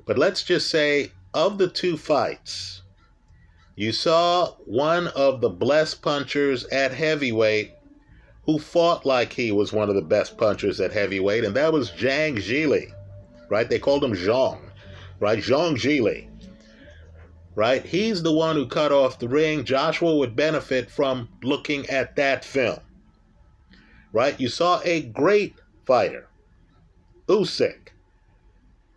But 0.07 0.19
let's 0.19 0.43
just 0.43 0.69
say, 0.71 1.13
of 1.33 1.59
the 1.59 1.69
two 1.69 1.97
fights, 1.97 2.83
you 3.81 3.93
saw 3.93 4.53
one 4.67 5.07
of 5.09 5.41
the 5.41 5.49
blessed 5.49 6.03
punchers 6.03 6.67
at 6.67 6.93
heavyweight 6.93 7.73
who 8.45 8.59
fought 8.59 9.07
like 9.07 9.33
he 9.33 9.51
was 9.53 9.73
one 9.73 9.89
of 9.89 9.95
the 9.95 10.03
best 10.03 10.37
punchers 10.37 10.83
at 10.83 10.93
heavyweight, 10.93 11.45
and 11.45 11.57
that 11.57 11.73
was 11.73 11.91
Zhang 11.93 12.37
Zhilei, 12.37 12.93
right? 13.49 13.71
They 13.71 13.79
called 13.79 14.05
him 14.05 14.13
Zhang, 14.13 14.61
right? 15.19 15.39
Zhang 15.39 15.77
Zhilei, 15.77 16.29
right? 17.55 17.83
He's 17.83 18.23
the 18.23 18.35
one 18.35 18.55
who 18.55 18.67
cut 18.67 18.93
off 18.93 19.19
the 19.19 19.29
ring. 19.29 19.65
Joshua 19.65 20.15
would 20.15 20.37
benefit 20.37 20.91
from 20.91 21.31
looking 21.43 21.89
at 21.89 22.17
that 22.17 22.45
film, 22.45 22.81
right? 24.13 24.39
You 24.39 24.49
saw 24.49 24.83
a 24.85 25.05
great 25.05 25.55
fighter, 25.87 26.29
Usyk, 27.29 27.93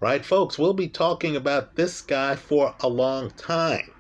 right, 0.02 0.26
folks? 0.26 0.60
We'll 0.60 0.74
be 0.74 0.90
talking 0.90 1.38
about 1.38 1.78
this 1.78 2.02
guy 2.02 2.36
for 2.36 2.76
a 2.82 2.90
long 2.90 3.32
time. 3.32 3.93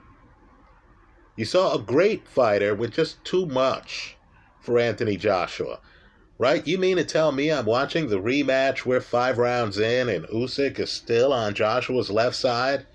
You 1.36 1.46
saw 1.46 1.74
a 1.74 1.82
great 1.82 2.28
fighter 2.28 2.76
with 2.76 2.94
just 2.94 3.26
too 3.26 3.48
much 3.48 4.18
for 4.62 4.78
Anthony 4.78 5.18
Joshua. 5.18 5.80
Right? 6.38 6.66
You 6.68 6.78
mean 6.78 6.98
to 6.98 7.04
tell 7.04 7.32
me 7.32 7.52
I'm 7.52 7.66
watching 7.66 8.10
the 8.10 8.22
rematch 8.22 8.86
we're 8.86 9.02
five 9.02 9.40
rounds 9.40 9.80
in 9.80 10.10
and 10.10 10.28
Usyk 10.28 10.78
is 10.78 10.92
still 10.92 11.34
on 11.34 11.56
Joshua's 11.56 12.12
left 12.12 12.36
side? 12.36 12.86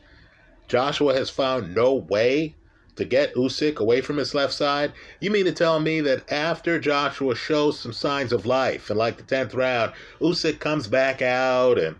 Joshua 0.68 1.14
has 1.14 1.30
found 1.30 1.74
no 1.74 1.94
way 1.94 2.54
to 2.94 3.04
get 3.04 3.34
Usyk 3.34 3.78
away 3.78 4.00
from 4.02 4.18
his 4.18 4.36
left 4.36 4.52
side? 4.52 4.92
You 5.18 5.32
mean 5.32 5.46
to 5.46 5.52
tell 5.52 5.80
me 5.80 6.00
that 6.02 6.30
after 6.30 6.78
Joshua 6.78 7.34
shows 7.34 7.80
some 7.80 7.92
signs 7.92 8.32
of 8.32 8.46
life 8.46 8.88
in 8.88 8.96
like 8.96 9.16
the 9.16 9.24
10th 9.24 9.54
round, 9.54 9.94
Usyk 10.20 10.60
comes 10.60 10.86
back 10.86 11.20
out 11.20 11.76
and, 11.76 11.96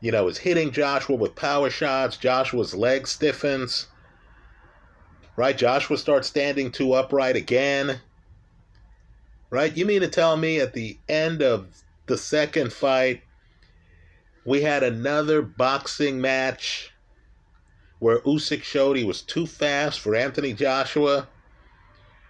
you 0.00 0.10
know, 0.10 0.26
is 0.26 0.38
hitting 0.38 0.70
Joshua 0.70 1.16
with 1.16 1.36
power 1.36 1.68
shots, 1.68 2.16
Joshua's 2.16 2.74
leg 2.74 3.06
stiffens, 3.06 3.88
right? 5.36 5.56
Joshua 5.56 5.96
starts 5.98 6.28
standing 6.28 6.70
too 6.70 6.92
upright 6.92 7.36
again, 7.36 8.00
right? 9.50 9.76
You 9.76 9.86
mean 9.86 10.00
to 10.00 10.08
tell 10.08 10.36
me 10.36 10.60
at 10.60 10.72
the 10.72 10.98
end 11.08 11.42
of 11.42 11.68
the 12.06 12.18
second 12.18 12.72
fight, 12.72 13.22
we 14.44 14.62
had 14.62 14.82
another 14.82 15.42
boxing 15.42 16.20
match 16.20 16.92
where 18.00 18.20
Usyk 18.20 18.64
showed 18.64 18.96
he 18.96 19.04
was 19.04 19.22
too 19.22 19.46
fast 19.46 20.00
for 20.00 20.16
Anthony 20.16 20.52
Joshua? 20.52 21.28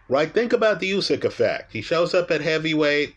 Right? 0.08 0.32
Think 0.32 0.52
about 0.52 0.80
the 0.80 0.92
Usyk 0.92 1.24
effect. 1.24 1.72
He 1.72 1.80
shows 1.80 2.12
up 2.12 2.30
at 2.30 2.42
heavyweight, 2.42 3.16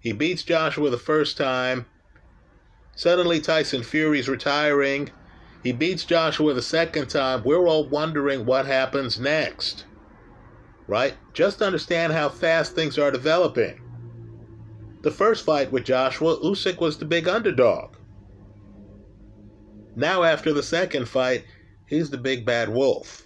he 0.00 0.12
beats 0.12 0.42
Joshua 0.42 0.88
the 0.88 0.98
first 0.98 1.36
time. 1.36 1.84
Suddenly, 2.94 3.40
Tyson 3.40 3.82
Fury's 3.82 4.28
retiring. 4.28 5.10
He 5.66 5.72
beats 5.72 6.04
Joshua 6.04 6.54
the 6.54 6.62
second 6.62 7.08
time. 7.08 7.42
We're 7.42 7.66
all 7.66 7.88
wondering 7.88 8.46
what 8.46 8.66
happens 8.66 9.18
next. 9.18 9.84
Right? 10.86 11.14
Just 11.32 11.60
understand 11.60 12.12
how 12.12 12.28
fast 12.28 12.76
things 12.76 12.98
are 12.98 13.10
developing. 13.10 13.80
The 15.02 15.10
first 15.10 15.44
fight 15.44 15.72
with 15.72 15.82
Joshua, 15.82 16.36
Usyk 16.36 16.80
was 16.80 16.98
the 16.98 17.04
big 17.04 17.26
underdog. 17.26 17.96
Now, 19.96 20.22
after 20.22 20.52
the 20.52 20.62
second 20.62 21.08
fight, 21.08 21.44
he's 21.86 22.10
the 22.10 22.16
big 22.16 22.46
bad 22.46 22.68
wolf. 22.68 23.24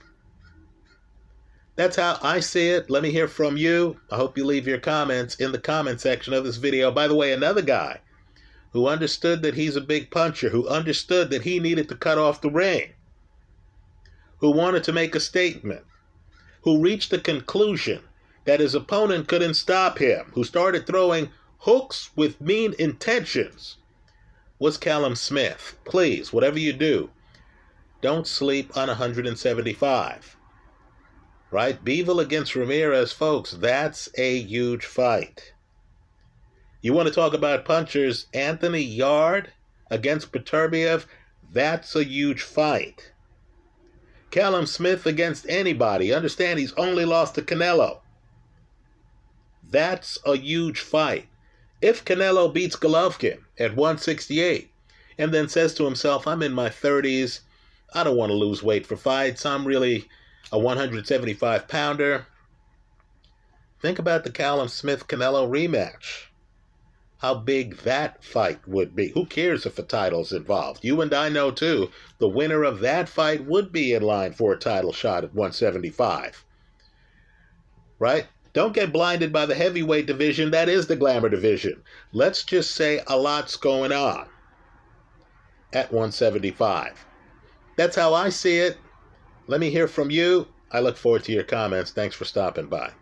That's 1.76 1.97
how 1.97 2.18
I 2.22 2.41
see 2.41 2.68
it. 2.70 2.88
Let 2.88 3.03
me 3.03 3.11
hear 3.11 3.28
from 3.28 3.59
you. 3.59 4.01
I 4.11 4.16
hope 4.16 4.38
you 4.38 4.47
leave 4.47 4.66
your 4.66 4.78
comments 4.78 5.34
in 5.34 5.53
the 5.53 5.59
comment 5.59 6.01
section 6.01 6.32
of 6.32 6.45
this 6.45 6.57
video. 6.57 6.91
By 6.91 7.07
the 7.07 7.14
way, 7.14 7.34
another 7.34 7.61
guy 7.61 8.01
who 8.73 8.87
understood 8.87 9.43
that 9.43 9.55
he's 9.55 9.77
a 9.77 9.81
big 9.81 10.11
puncher, 10.11 10.51
who 10.51 10.68
understood 10.68 11.31
that 11.31 11.43
he 11.43 11.59
needed 11.59 11.89
to 11.89 11.97
cut 11.97 12.18
off 12.18 12.41
the 12.41 12.51
ring, 12.51 12.91
who 14.39 14.51
wanted 14.51 14.85
to 14.85 14.93
make 14.93 15.14
a 15.14 15.21
statement, 15.21 15.85
who 16.62 16.81
reached 16.81 17.11
the 17.11 17.18
conclusion 17.18 18.03
that 18.45 18.61
his 18.61 18.75
opponent 18.75 19.29
couldn't 19.29 19.55
stop 19.55 19.99
him, 19.99 20.31
who 20.35 20.45
started 20.45 20.87
throwing 20.87 21.31
hooks 21.59 22.11
with 22.16 22.41
mean 22.41 22.75
intentions, 22.79 23.77
was 24.59 24.77
Callum 24.77 25.16
Smith. 25.16 25.77
Please, 25.85 26.33
whatever 26.33 26.59
you 26.59 26.73
do, 26.73 27.11
don't 28.01 28.27
sleep 28.27 28.77
on 28.77 28.89
175. 28.89 30.37
Right? 31.51 31.85
Bivol 31.85 32.21
against 32.21 32.55
Ramirez, 32.55 33.12
folks, 33.12 33.51
that's 33.53 34.09
a 34.16 34.39
huge 34.41 34.85
fight. 34.85 35.53
You 36.83 36.95
want 36.95 37.09
to 37.09 37.14
talk 37.14 37.35
about 37.35 37.64
punchers? 37.64 38.26
Anthony 38.33 38.81
Yarde 38.81 39.51
against 39.91 40.33
Beterbiev, 40.33 41.05
that's 41.53 41.95
a 41.95 42.05
huge 42.05 42.43
fight. 42.43 43.12
Callum 44.31 44.64
Smith 44.64 45.05
against 45.07 45.49
anybody. 45.49 46.14
Understand 46.14 46.59
he's 46.59 46.72
only 46.74 47.05
lost 47.05 47.35
to 47.35 47.43
Canelo. 47.43 47.99
That's 49.68 50.18
a 50.24 50.37
huge 50.37 50.81
fight. 50.81 51.26
If 51.83 52.05
Canelo 52.05 52.53
beats 52.53 52.76
Golovkin 52.76 53.41
at 53.59 53.76
168 53.76 54.70
and 55.18 55.35
then 55.35 55.49
says 55.49 55.74
to 55.74 55.85
himself, 55.85 56.26
I'm 56.26 56.43
in 56.43 56.53
my 56.53 56.68
30s, 56.68 57.41
I 57.93 58.05
don't 58.05 58.16
want 58.16 58.31
to 58.31 58.37
lose 58.37 58.62
weight 58.62 58.87
for 58.87 58.97
fights, 58.97 59.45
I'm 59.45 59.66
really 59.66 60.09
a 60.53 60.59
175 60.59 61.68
pounder. 61.68 62.26
Think 63.81 63.99
about 63.99 64.24
the 64.24 64.31
Callum 64.31 64.68
Smith 64.68 65.09
Canelo 65.09 65.49
rematch. 65.49 66.30
How 67.21 67.35
big 67.35 67.77
that 67.79 68.25
fight 68.25 68.66
would 68.66 68.97
be. 68.97 69.09
Who 69.09 69.27
cares 69.27 69.66
if 69.66 69.79
a 69.79 69.83
title's 69.83 70.33
involved? 70.33 70.83
You 70.83 71.03
and 71.03 71.12
I 71.12 71.29
know 71.29 71.51
too, 71.51 71.91
the 72.18 72.29
winner 72.29 72.64
of 72.64 72.81
that 72.81 73.11
fight 73.11 73.45
would 73.45 73.71
be 73.71 73.93
in 73.93 74.03
line 74.03 74.33
for 74.33 74.53
a 74.53 74.59
title 74.59 74.93
shot 74.93 75.25
at 75.25 75.35
175. 75.35 76.45
Right? 77.99 78.27
Don't 78.55 78.73
get 78.73 78.93
blinded 78.93 79.35
by 79.35 79.45
the 79.45 79.55
heavyweight 79.55 80.07
division. 80.07 80.51
That 80.51 80.71
is 80.71 80.87
the 80.87 80.97
glamour 80.97 81.29
division. 81.29 81.83
Let's 82.12 82.43
just 82.43 82.75
say 82.75 83.03
a 83.07 83.18
lot's 83.18 83.57
going 83.57 83.93
on 83.93 84.27
at 85.75 85.93
175. 85.93 87.05
That's 87.77 87.97
how 87.97 88.14
I 88.14 88.31
see 88.31 88.59
it. 88.59 88.79
Let 89.47 89.61
me 89.61 89.68
hear 89.68 89.89
from 89.89 90.11
you. 90.11 90.49
I 90.73 90.81
look 90.81 90.97
forward 90.97 91.25
to 91.25 91.33
your 91.33 91.45
comments. 91.45 91.91
Thanks 91.91 92.16
for 92.16 92.25
stopping 92.25 92.66
by. 92.66 92.93